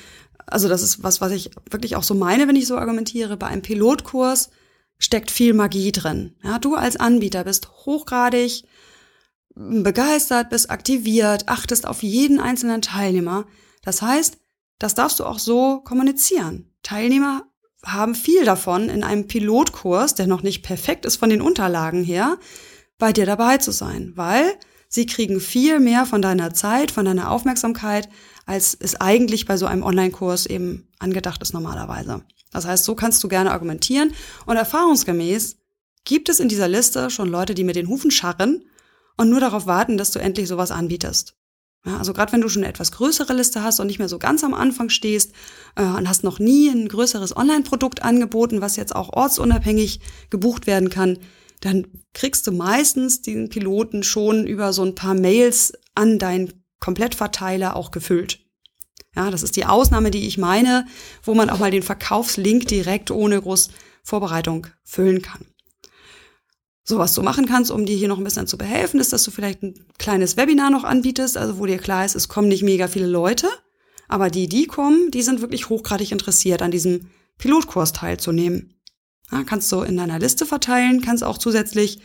[0.47, 3.47] also das ist was, was ich wirklich auch so meine, wenn ich so argumentiere, bei
[3.47, 4.51] einem Pilotkurs
[4.99, 6.35] steckt viel Magie drin.
[6.43, 8.65] Ja, du als Anbieter bist hochgradig
[9.55, 13.47] begeistert, bist aktiviert, achtest auf jeden einzelnen Teilnehmer.
[13.83, 14.39] Das heißt,
[14.79, 16.73] das darfst du auch so kommunizieren.
[16.83, 17.45] Teilnehmer
[17.85, 22.39] haben viel davon, in einem Pilotkurs, der noch nicht perfekt ist von den Unterlagen her,
[22.99, 24.55] bei dir dabei zu sein, weil
[24.89, 28.09] sie kriegen viel mehr von deiner Zeit, von deiner Aufmerksamkeit,
[28.47, 32.23] als es eigentlich bei so einem Online-Kurs eben angedacht ist normalerweise.
[32.53, 34.13] Das heißt, so kannst du gerne argumentieren
[34.47, 35.57] und erfahrungsgemäß
[36.05, 38.65] gibt es in dieser Liste schon Leute, die mit den Hufen scharren
[39.17, 41.37] und nur darauf warten, dass du endlich sowas anbietest.
[41.87, 44.19] Ja, also gerade wenn du schon eine etwas größere Liste hast und nicht mehr so
[44.19, 45.33] ganz am Anfang stehst
[45.77, 50.01] äh, und hast noch nie ein größeres Online-Produkt angeboten, was jetzt auch ortsunabhängig
[50.31, 51.19] gebucht werden kann,
[51.61, 57.77] dann kriegst du meistens den Piloten schon über so ein paar Mails an deinen Komplettverteiler
[57.77, 58.41] auch gefüllt.
[59.15, 60.87] Ja, das ist die Ausnahme, die ich meine,
[61.23, 63.71] wo man auch mal den Verkaufslink direkt ohne groß
[64.03, 65.47] Vorbereitung füllen kann.
[66.87, 69.25] So, was du machen kannst, um dir hier noch ein bisschen zu behelfen, ist, dass
[69.25, 72.63] du vielleicht ein kleines Webinar noch anbietest, also wo dir klar ist, es kommen nicht
[72.63, 73.49] mega viele Leute,
[74.07, 78.75] aber die, die kommen, die sind wirklich hochgradig interessiert, an diesem Pilotkurs teilzunehmen.
[79.33, 82.01] Ja, kannst du in deiner Liste verteilen, kannst auch zusätzlich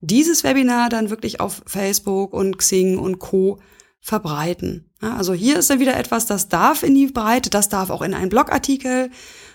[0.00, 3.60] dieses Webinar dann wirklich auf Facebook und Xing und Co
[4.00, 4.90] verbreiten.
[5.02, 8.02] Ja, also hier ist dann wieder etwas, das darf in die Breite, das darf auch
[8.02, 9.10] in einen Blogartikel.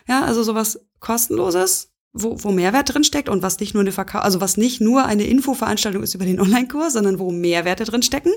[0.07, 4.23] Ja, also sowas kostenloses, wo, wo Mehrwert drin steckt und was nicht nur eine Verkauf,
[4.23, 8.32] also was nicht nur eine Infoveranstaltung ist über den Online-Kurs, sondern wo Mehrwerte drin stecken.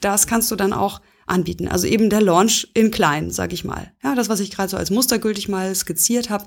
[0.00, 1.68] Das kannst du dann auch anbieten.
[1.68, 3.92] Also eben der Launch in klein, sag ich mal.
[4.02, 6.46] Ja, das, was ich gerade so als mustergültig mal skizziert habe,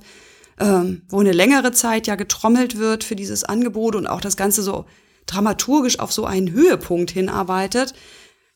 [0.59, 4.63] ähm, wo eine längere Zeit ja getrommelt wird für dieses Angebot und auch das Ganze
[4.63, 4.85] so
[5.25, 7.93] dramaturgisch auf so einen Höhepunkt hinarbeitet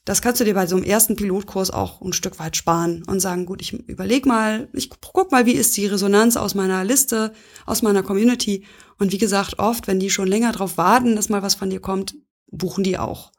[0.07, 3.19] das kannst du dir bei so einem ersten Pilotkurs auch ein Stück weit sparen und
[3.19, 7.33] sagen, gut, ich überleg mal, ich guck mal, wie ist die Resonanz aus meiner Liste,
[7.65, 8.63] aus meiner Community.
[8.97, 11.81] Und wie gesagt, oft, wenn die schon länger drauf warten, dass mal was von dir
[11.81, 12.15] kommt,
[12.49, 13.33] buchen die auch.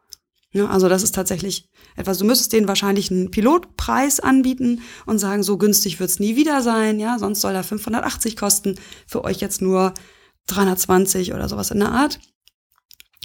[0.53, 5.43] Ja, also das ist tatsächlich etwas, du müsstest denen wahrscheinlich einen Pilotpreis anbieten und sagen,
[5.43, 8.75] so günstig wird's nie wieder sein, ja, sonst soll er 580 kosten,
[9.07, 9.95] für euch jetzt nur
[10.49, 12.21] 320 oder sowas in der Art.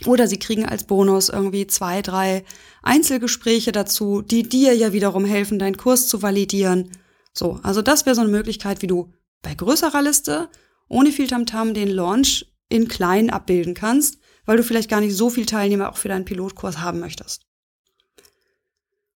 [0.06, 2.44] Oder sie kriegen als Bonus irgendwie zwei, drei
[2.82, 6.92] Einzelgespräche dazu, die dir ja wiederum helfen, deinen Kurs zu validieren.
[7.34, 10.50] So, also das wäre so eine Möglichkeit, wie du bei größerer Liste
[10.88, 15.30] ohne viel Tamtam den Launch in klein abbilden kannst, weil du vielleicht gar nicht so
[15.30, 17.46] viel Teilnehmer auch für deinen Pilotkurs haben möchtest.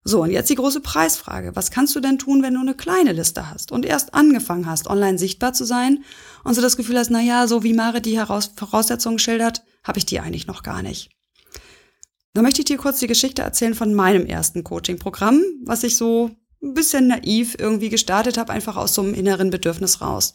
[0.07, 1.57] So, und jetzt die große Preisfrage.
[1.57, 4.87] Was kannst du denn tun, wenn du eine kleine Liste hast und erst angefangen hast,
[4.87, 6.05] online sichtbar zu sein
[6.45, 8.21] und so das Gefühl hast, na ja, so wie Mare die
[8.55, 11.11] Voraussetzungen schildert, habe ich die eigentlich noch gar nicht.
[12.33, 16.31] Da möchte ich dir kurz die Geschichte erzählen von meinem ersten Coaching-Programm, was ich so
[16.63, 20.35] ein bisschen naiv irgendwie gestartet habe, einfach aus so einem inneren Bedürfnis raus.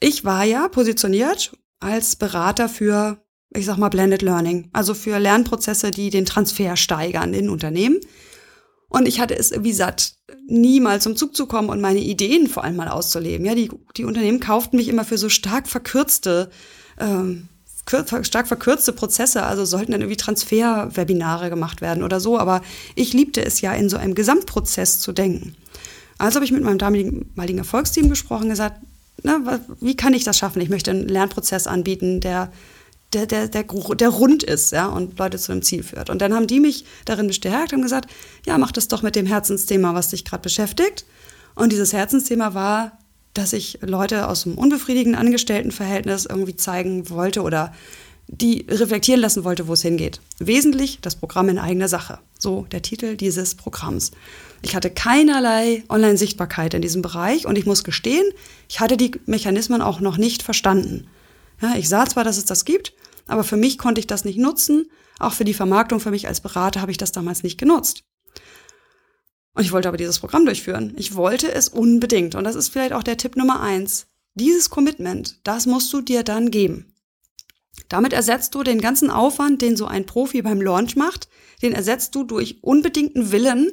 [0.00, 5.90] Ich war ja positioniert als Berater für, ich sag mal, Blended Learning, also für Lernprozesse,
[5.90, 8.00] die den Transfer steigern in Unternehmen.
[8.88, 10.14] Und ich hatte es wie satt,
[10.46, 13.44] nie mal zum Zug zu kommen und meine Ideen vor allem mal auszuleben.
[13.44, 16.50] Ja, die, die Unternehmen kauften mich immer für so stark verkürzte
[16.98, 17.48] ähm,
[17.88, 22.38] stark verkürzte Prozesse, also sollten dann irgendwie Transferwebinare gemacht werden oder so.
[22.38, 22.62] Aber
[22.94, 25.54] ich liebte es ja, in so einem Gesamtprozess zu denken.
[26.18, 28.80] Also habe ich mit meinem damaligen Erfolgsteam gesprochen, gesagt,
[29.22, 30.60] na, wie kann ich das schaffen?
[30.60, 32.50] Ich möchte einen Lernprozess anbieten, der
[33.12, 36.10] der, der, der, der rund ist, ja, und Leute zu einem Ziel führt.
[36.10, 38.10] Und dann haben die mich darin bestärkt und gesagt,
[38.44, 41.04] ja, mach das doch mit dem Herzensthema, was dich gerade beschäftigt.
[41.54, 42.98] Und dieses Herzensthema war
[43.38, 47.72] dass ich Leute aus einem unbefriedigenden Angestelltenverhältnis irgendwie zeigen wollte oder
[48.28, 50.20] die reflektieren lassen wollte, wo es hingeht.
[50.38, 52.18] Wesentlich das Programm in eigener Sache.
[52.38, 54.10] So der Titel dieses Programms.
[54.62, 58.24] Ich hatte keinerlei Online-Sichtbarkeit in diesem Bereich und ich muss gestehen,
[58.68, 61.06] ich hatte die Mechanismen auch noch nicht verstanden.
[61.62, 62.94] Ja, ich sah zwar, dass es das gibt,
[63.28, 64.86] aber für mich konnte ich das nicht nutzen.
[65.18, 68.02] Auch für die Vermarktung für mich als Berater habe ich das damals nicht genutzt.
[69.56, 70.92] Und ich wollte aber dieses Programm durchführen.
[70.96, 72.34] Ich wollte es unbedingt.
[72.34, 74.06] Und das ist vielleicht auch der Tipp Nummer eins.
[74.34, 76.92] Dieses Commitment, das musst du dir dann geben.
[77.88, 81.28] Damit ersetzt du den ganzen Aufwand, den so ein Profi beim Launch macht,
[81.62, 83.72] den ersetzt du durch unbedingten Willen,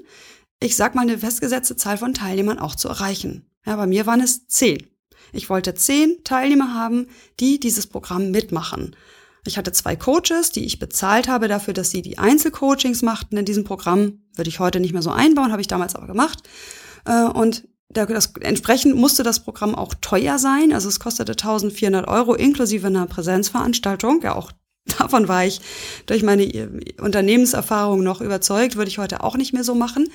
[0.61, 3.45] ich sag mal eine festgesetzte Zahl von Teilnehmern auch zu erreichen.
[3.65, 4.87] Ja, bei mir waren es zehn.
[5.33, 7.07] Ich wollte zehn Teilnehmer haben,
[7.41, 8.95] die dieses Programm mitmachen.
[9.45, 13.45] Ich hatte zwei Coaches, die ich bezahlt habe dafür, dass sie die Einzelcoachings machten in
[13.45, 14.21] diesem Programm.
[14.35, 16.43] Würde ich heute nicht mehr so einbauen, habe ich damals aber gemacht.
[17.05, 20.73] Äh, und das, entsprechend musste das Programm auch teuer sein.
[20.73, 24.21] Also es kostete 1400 Euro inklusive einer Präsenzveranstaltung.
[24.21, 24.51] Ja, auch
[24.97, 25.59] davon war ich
[26.05, 28.77] durch meine äh, Unternehmenserfahrung noch überzeugt.
[28.77, 30.09] Würde ich heute auch nicht mehr so machen.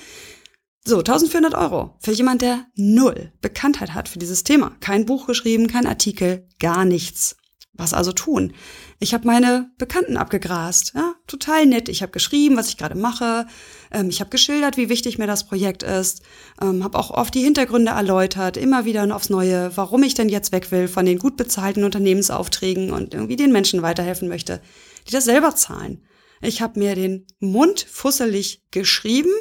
[0.85, 4.71] So, 1400 Euro für jemand, der null Bekanntheit hat für dieses Thema.
[4.79, 7.35] Kein Buch geschrieben, kein Artikel, gar nichts.
[7.79, 8.51] Was also tun?
[8.99, 10.91] Ich habe meine Bekannten abgegrast.
[10.95, 11.87] Ja, total nett.
[11.87, 13.47] Ich habe geschrieben, was ich gerade mache.
[13.89, 16.21] Ähm, ich habe geschildert, wie wichtig mir das Projekt ist.
[16.61, 20.51] Ähm, habe auch oft die Hintergründe erläutert, immer wieder aufs Neue, warum ich denn jetzt
[20.51, 24.61] weg will von den gut bezahlten Unternehmensaufträgen und irgendwie den Menschen weiterhelfen möchte,
[25.07, 26.03] die das selber zahlen.
[26.41, 29.31] Ich habe mir den Mund fusselig geschrieben,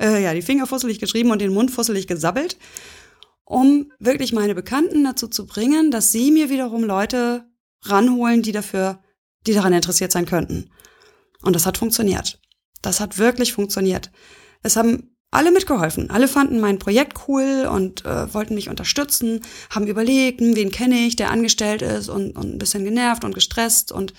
[0.00, 2.56] äh, ja, die Finger fusselig geschrieben und den Mund fusselig gesabbelt,
[3.44, 7.49] um wirklich meine Bekannten dazu zu bringen, dass sie mir wiederum Leute
[7.82, 9.00] ranholen, die dafür,
[9.46, 10.70] die daran interessiert sein könnten.
[11.42, 12.40] Und das hat funktioniert.
[12.82, 14.10] Das hat wirklich funktioniert.
[14.62, 16.10] Es haben alle mitgeholfen.
[16.10, 21.06] Alle fanden mein Projekt cool und äh, wollten mich unterstützen, haben überlegt, hm, wen kenne
[21.06, 24.12] ich, der angestellt ist und, und ein bisschen genervt und gestresst und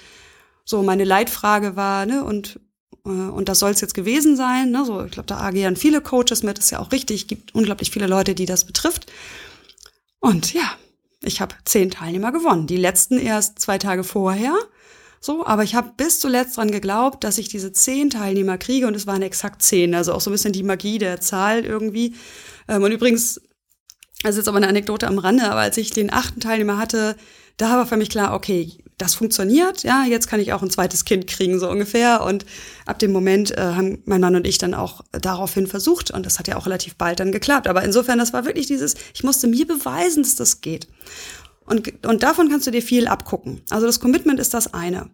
[0.64, 2.60] so meine Leitfrage war, ne, und
[3.06, 4.72] äh, und das soll es jetzt gewesen sein.
[4.72, 4.86] Ne?
[4.86, 8.08] So, ich glaube, da agieren viele Coaches mit, ist ja auch richtig, gibt unglaublich viele
[8.08, 9.12] Leute, die das betrifft.
[10.20, 10.72] Und ja,
[11.22, 12.68] ich habe zehn Teilnehmer gewonnen.
[12.68, 14.54] Die letzten erst zwei Tage vorher.
[15.20, 18.96] So, aber ich habe bis zuletzt dran geglaubt, dass ich diese zehn Teilnehmer kriege und
[18.96, 19.94] es waren exakt zehn.
[19.94, 22.16] Also auch so ein bisschen die Magie der Zahl irgendwie.
[22.68, 23.40] Ähm, und übrigens,
[24.24, 27.16] also jetzt aber eine Anekdote am Rande, aber als ich den achten Teilnehmer hatte,
[27.58, 31.06] da war für mich klar, okay, das funktioniert, ja, jetzt kann ich auch ein zweites
[31.06, 32.22] Kind kriegen, so ungefähr.
[32.24, 32.46] Und
[32.86, 36.38] ab dem Moment äh, haben mein Mann und ich dann auch daraufhin versucht und das
[36.38, 37.68] hat ja auch relativ bald dann geklappt.
[37.68, 40.88] Aber insofern, das war wirklich dieses, ich musste mir beweisen, dass das geht.
[41.66, 43.62] Und, und davon kannst du dir viel abgucken.
[43.70, 45.10] Also das Commitment ist das eine.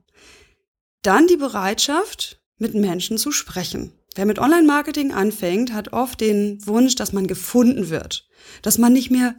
[1.01, 3.93] Dann die Bereitschaft, mit Menschen zu sprechen.
[4.15, 8.27] Wer mit Online-Marketing anfängt, hat oft den Wunsch, dass man gefunden wird,
[8.63, 9.35] dass man nicht mehr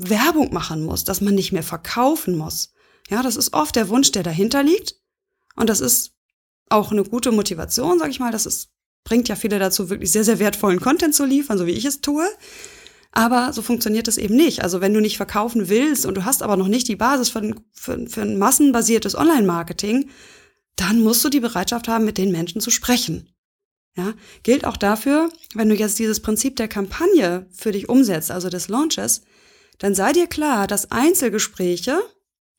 [0.00, 2.72] Werbung machen muss, dass man nicht mehr verkaufen muss.
[3.10, 4.94] Ja, das ist oft der Wunsch, der dahinter liegt.
[5.56, 6.12] Und das ist
[6.70, 8.32] auch eine gute Motivation, sag ich mal.
[8.32, 8.70] Das ist,
[9.04, 12.00] bringt ja viele dazu, wirklich sehr, sehr wertvollen Content zu liefern, so wie ich es
[12.00, 12.26] tue.
[13.12, 14.62] Aber so funktioniert es eben nicht.
[14.62, 17.40] Also wenn du nicht verkaufen willst und du hast aber noch nicht die Basis für
[17.40, 20.08] ein, für, für ein massenbasiertes Online-Marketing,
[20.76, 23.28] dann musst du die Bereitschaft haben, mit den Menschen zu sprechen.
[23.96, 28.48] Ja, gilt auch dafür, wenn du jetzt dieses Prinzip der Kampagne für dich umsetzt, also
[28.48, 29.22] des Launches,
[29.80, 32.00] dann sei dir klar, dass Einzelgespräche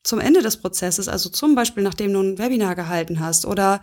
[0.02, 3.80] zum Ende des Prozesses, also zum Beispiel nachdem du ein Webinar gehalten hast oder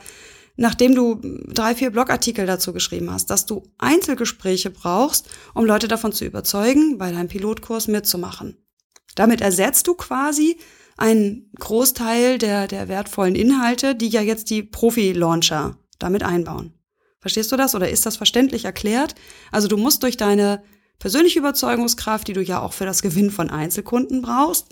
[0.57, 6.11] nachdem du drei, vier Blogartikel dazu geschrieben hast, dass du Einzelgespräche brauchst, um Leute davon
[6.11, 8.57] zu überzeugen, bei deinem Pilotkurs mitzumachen.
[9.15, 10.57] Damit ersetzt du quasi
[10.97, 16.73] einen Großteil der, der wertvollen Inhalte, die ja jetzt die Profi-Launcher damit einbauen.
[17.21, 19.15] Verstehst du das oder ist das verständlich erklärt?
[19.51, 20.61] Also du musst durch deine
[20.99, 24.67] persönliche Überzeugungskraft, die du ja auch für das Gewinn von Einzelkunden brauchst,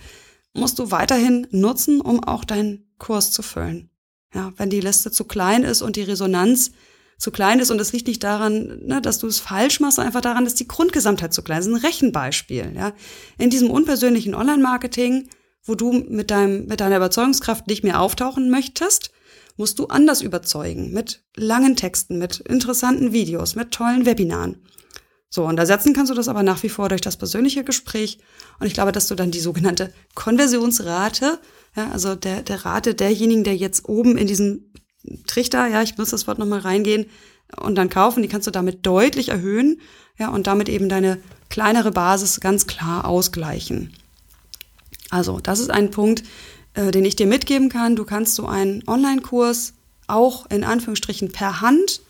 [0.53, 3.89] musst du weiterhin nutzen, um auch deinen Kurs zu füllen.
[4.34, 6.71] Ja, wenn die Liste zu klein ist und die Resonanz
[7.17, 10.09] zu klein ist und das liegt nicht daran, ne, dass du es falsch machst, sondern
[10.09, 12.73] einfach daran, dass die Grundgesamtheit zu klein ist ein Rechenbeispiel.
[12.75, 12.93] Ja.
[13.38, 15.30] In diesem unpersönlichen Online-Marketing,
[15.63, 19.11] wo du mit, deinem, mit deiner Überzeugungskraft nicht mehr auftauchen möchtest,
[19.55, 20.91] musst du anders überzeugen.
[20.91, 24.61] Mit langen Texten, mit interessanten Videos, mit tollen Webinaren.
[25.30, 28.19] So, und ersetzen kannst du das aber nach wie vor durch das persönliche Gespräch.
[28.59, 31.39] Und ich glaube, dass du dann die sogenannte Konversionsrate,
[31.75, 34.71] ja, also der, der Rate derjenigen, der jetzt oben in diesem
[35.25, 37.07] Trichter, ja, ich muss das Wort nochmal reingehen
[37.57, 39.82] und dann kaufen, die kannst du damit deutlich erhöhen,
[40.17, 43.93] ja, und damit eben deine kleinere Basis ganz klar ausgleichen.
[45.09, 46.23] Also, das ist ein Punkt,
[46.73, 47.95] äh, den ich dir mitgeben kann.
[47.95, 49.73] Du kannst so einen Online-Kurs
[50.07, 52.01] auch in Anführungsstrichen per Hand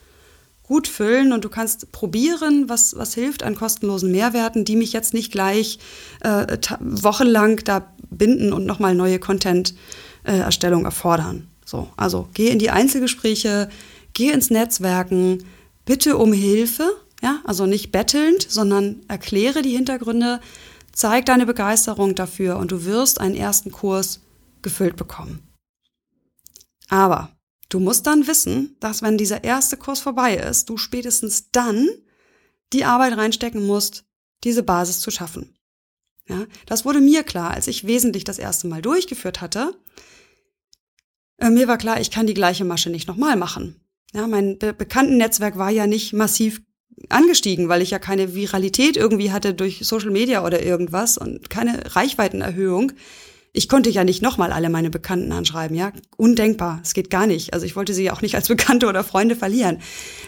[0.67, 5.13] gut füllen und du kannst probieren, was, was hilft an kostenlosen Mehrwerten, die mich jetzt
[5.13, 5.79] nicht gleich
[6.21, 11.47] äh, wochenlang da binden und nochmal neue Content-Erstellung äh, erfordern.
[11.65, 13.69] So, also geh in die Einzelgespräche,
[14.13, 15.43] geh ins Netzwerken,
[15.85, 16.89] bitte um Hilfe,
[17.21, 20.41] ja, also nicht bettelnd, sondern erkläre die Hintergründe,
[20.91, 24.21] zeig deine Begeisterung dafür und du wirst einen ersten Kurs
[24.61, 25.39] gefüllt bekommen.
[26.89, 27.36] Aber
[27.69, 31.87] du musst dann wissen, dass wenn dieser erste Kurs vorbei ist, du spätestens dann
[32.73, 34.05] die Arbeit reinstecken musst,
[34.43, 35.57] diese Basis zu schaffen.
[36.27, 39.73] Ja, das wurde mir klar, als ich wesentlich das erste Mal durchgeführt hatte,
[41.37, 43.79] äh, mir war klar, ich kann die gleiche Masche nicht nochmal machen.
[44.13, 46.61] Ja, mein Be Bekanntennetzwerk war ja nicht massiv
[47.09, 51.95] angestiegen, weil ich ja keine Viralität irgendwie hatte durch Social Media oder irgendwas und keine
[51.95, 52.93] Reichweitenerhöhung.
[53.53, 55.91] Ich konnte ja nicht nochmal alle meine Bekannten anschreiben, ja.
[56.15, 56.79] Undenkbar.
[56.83, 57.53] Es geht gar nicht.
[57.53, 59.79] Also ich wollte sie ja auch nicht als Bekannte oder Freunde verlieren.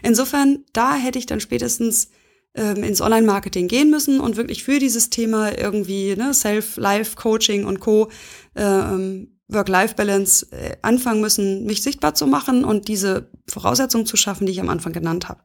[0.01, 2.09] Insofern, da hätte ich dann spätestens
[2.55, 8.09] ähm, ins Online-Marketing gehen müssen und wirklich für dieses Thema irgendwie ne, Self-Life-Coaching und Co.
[8.55, 14.51] Ähm, Work-Life-Balance äh, anfangen müssen, mich sichtbar zu machen und diese Voraussetzungen zu schaffen, die
[14.51, 15.41] ich am Anfang genannt habe.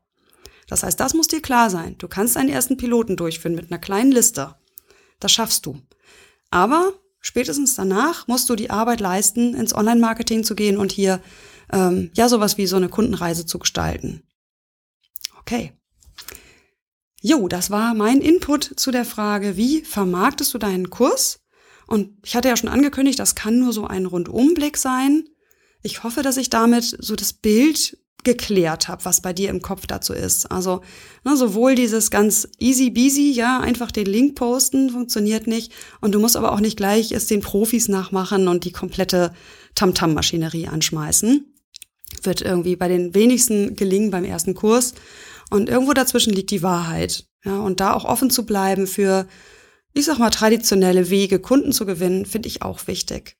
[0.68, 1.96] Das heißt, das muss dir klar sein.
[1.98, 4.54] Du kannst einen ersten Piloten durchführen mit einer kleinen Liste.
[5.20, 5.78] Das schaffst du.
[6.50, 6.92] Aber
[7.24, 11.20] spätestens danach musst du die Arbeit leisten, ins Online-Marketing zu gehen und hier
[11.72, 14.22] ähm, ja sowas wie so eine Kundenreise zu gestalten.
[15.40, 15.72] Okay.
[17.20, 21.40] Jo, das war mein Input zu der Frage, wie vermarktest du deinen Kurs?
[21.86, 25.24] Und ich hatte ja schon angekündigt, das kann nur so ein Rundumblick sein.
[25.82, 29.86] Ich hoffe, dass ich damit so das Bild geklärt habe, was bei dir im Kopf
[29.86, 30.50] dazu ist.
[30.50, 30.80] Also
[31.24, 35.72] ne, sowohl dieses ganz easy beasy, ja, einfach den Link posten, funktioniert nicht.
[36.00, 39.34] Und du musst aber auch nicht gleich es den Profis nachmachen und die komplette
[39.74, 41.52] Tamtam-Maschinerie anschmeißen.
[42.22, 44.94] Wird irgendwie bei den wenigsten gelingen beim ersten Kurs.
[45.50, 47.26] Und irgendwo dazwischen liegt die Wahrheit.
[47.44, 49.26] Ja, und da auch offen zu bleiben für
[49.94, 53.36] ich sag mal, traditionelle Wege, Kunden zu gewinnen, finde ich auch wichtig.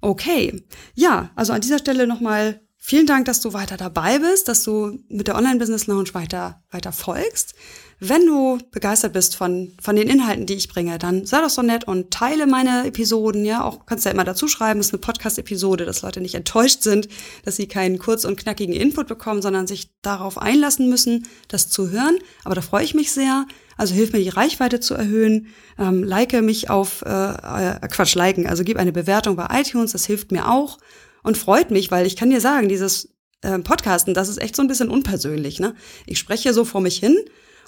[0.00, 0.62] Okay,
[0.94, 4.98] ja, also an dieser Stelle nochmal vielen Dank, dass du weiter dabei bist, dass du
[5.08, 7.54] mit der Online-Business Lounge weiter, weiter folgst.
[8.00, 11.62] Wenn du begeistert bist von, von den Inhalten, die ich bringe, dann sei doch so
[11.62, 14.92] nett und teile meine Episoden, ja, auch kannst du ja immer dazu schreiben, es ist
[14.92, 17.06] eine Podcast-Episode, dass Leute nicht enttäuscht sind,
[17.44, 21.90] dass sie keinen kurz und knackigen Input bekommen, sondern sich darauf einlassen müssen, das zu
[21.90, 22.18] hören.
[22.42, 23.46] Aber da freue ich mich sehr.
[23.76, 25.46] Also hilf mir, die Reichweite zu erhöhen.
[25.78, 28.48] Ähm, like mich auf, äh, äh, Quatsch, liken.
[28.48, 30.78] Also gib eine Bewertung bei iTunes, das hilft mir auch
[31.22, 34.62] und freut mich, weil ich kann dir sagen, dieses äh, Podcasten, das ist echt so
[34.62, 35.60] ein bisschen unpersönlich.
[35.60, 35.74] Ne?
[36.06, 37.16] Ich spreche so vor mich hin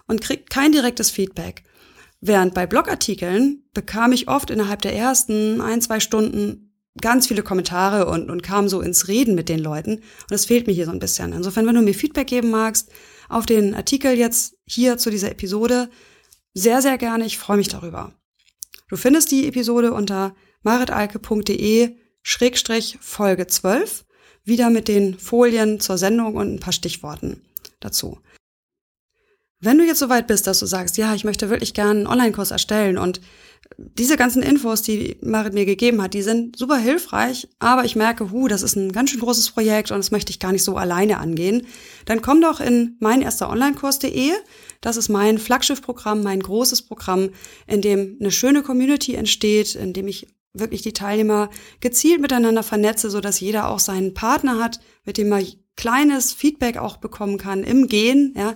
[0.06, 1.64] und kriege kein direktes Feedback.
[2.20, 8.06] Während bei Blogartikeln bekam ich oft innerhalb der ersten ein, zwei Stunden ganz viele Kommentare
[8.06, 9.96] und, und kam so ins Reden mit den Leuten.
[9.96, 11.32] Und das fehlt mir hier so ein bisschen.
[11.32, 12.90] Insofern, wenn du mir Feedback geben magst
[13.28, 15.88] auf den Artikel jetzt hier zu dieser Episode,
[16.54, 17.24] sehr, sehr gerne.
[17.24, 18.12] Ich freue mich darüber.
[18.88, 24.04] Du findest die Episode unter maritalke.de Schrägstrich Folge 12,
[24.44, 27.40] wieder mit den Folien zur Sendung und ein paar Stichworten
[27.80, 28.18] dazu.
[29.60, 32.06] Wenn du jetzt so weit bist, dass du sagst, ja, ich möchte wirklich gerne einen
[32.08, 33.20] Online-Kurs erstellen und
[33.78, 38.30] diese ganzen Infos, die Marit mir gegeben hat, die sind super hilfreich, aber ich merke,
[38.30, 40.76] hu, das ist ein ganz schön großes Projekt und das möchte ich gar nicht so
[40.76, 41.66] alleine angehen,
[42.04, 44.32] dann komm doch in mein erster Online-Kurs.de.
[44.80, 47.30] Das ist mein Flaggschiffprogramm, mein großes Programm,
[47.66, 51.50] in dem eine schöne Community entsteht, in dem ich wirklich die Teilnehmer
[51.80, 55.42] gezielt miteinander vernetze, so dass jeder auch seinen Partner hat, mit dem er
[55.74, 58.54] kleines Feedback auch bekommen kann im Gehen, ja,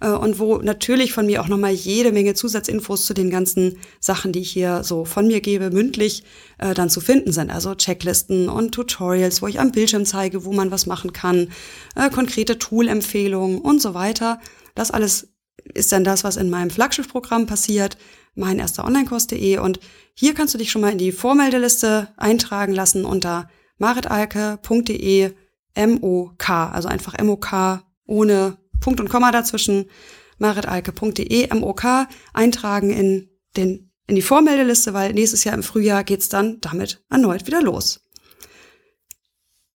[0.00, 4.32] äh, und wo natürlich von mir auch nochmal jede Menge Zusatzinfos zu den ganzen Sachen,
[4.32, 6.22] die ich hier so von mir gebe, mündlich
[6.58, 7.50] äh, dann zu finden sind.
[7.50, 11.48] Also Checklisten und Tutorials, wo ich am Bildschirm zeige, wo man was machen kann,
[11.96, 14.40] äh, konkrete Tool-Empfehlungen und so weiter.
[14.76, 15.28] Das alles
[15.74, 17.96] ist dann das, was in meinem Flaggschiffprogramm passiert,
[18.34, 19.80] mein erster Online-Kurs.de und
[20.14, 25.32] hier kannst du dich schon mal in die Vormeldeliste eintragen lassen unter maritalke.de
[25.76, 29.86] MOK, also einfach MOK ohne Punkt und Komma dazwischen,
[30.38, 36.60] maritalke.de MOK eintragen in den in die Vormeldeliste, weil nächstes Jahr im Frühjahr geht's dann
[36.60, 38.00] damit erneut wieder los.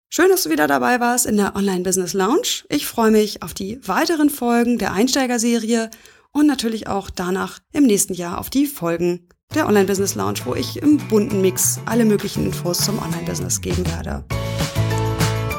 [0.08, 2.64] Schön, dass du wieder dabei warst in der Online Business Lounge.
[2.68, 5.90] Ich freue mich auf die weiteren Folgen der Einsteigerserie
[6.32, 10.54] und natürlich auch danach im nächsten Jahr auf die Folgen der Online Business Lounge, wo
[10.54, 14.24] ich im bunten Mix alle möglichen Infos zum Online Business geben werde.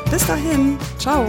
[0.09, 1.25] Bis dahin, ciao!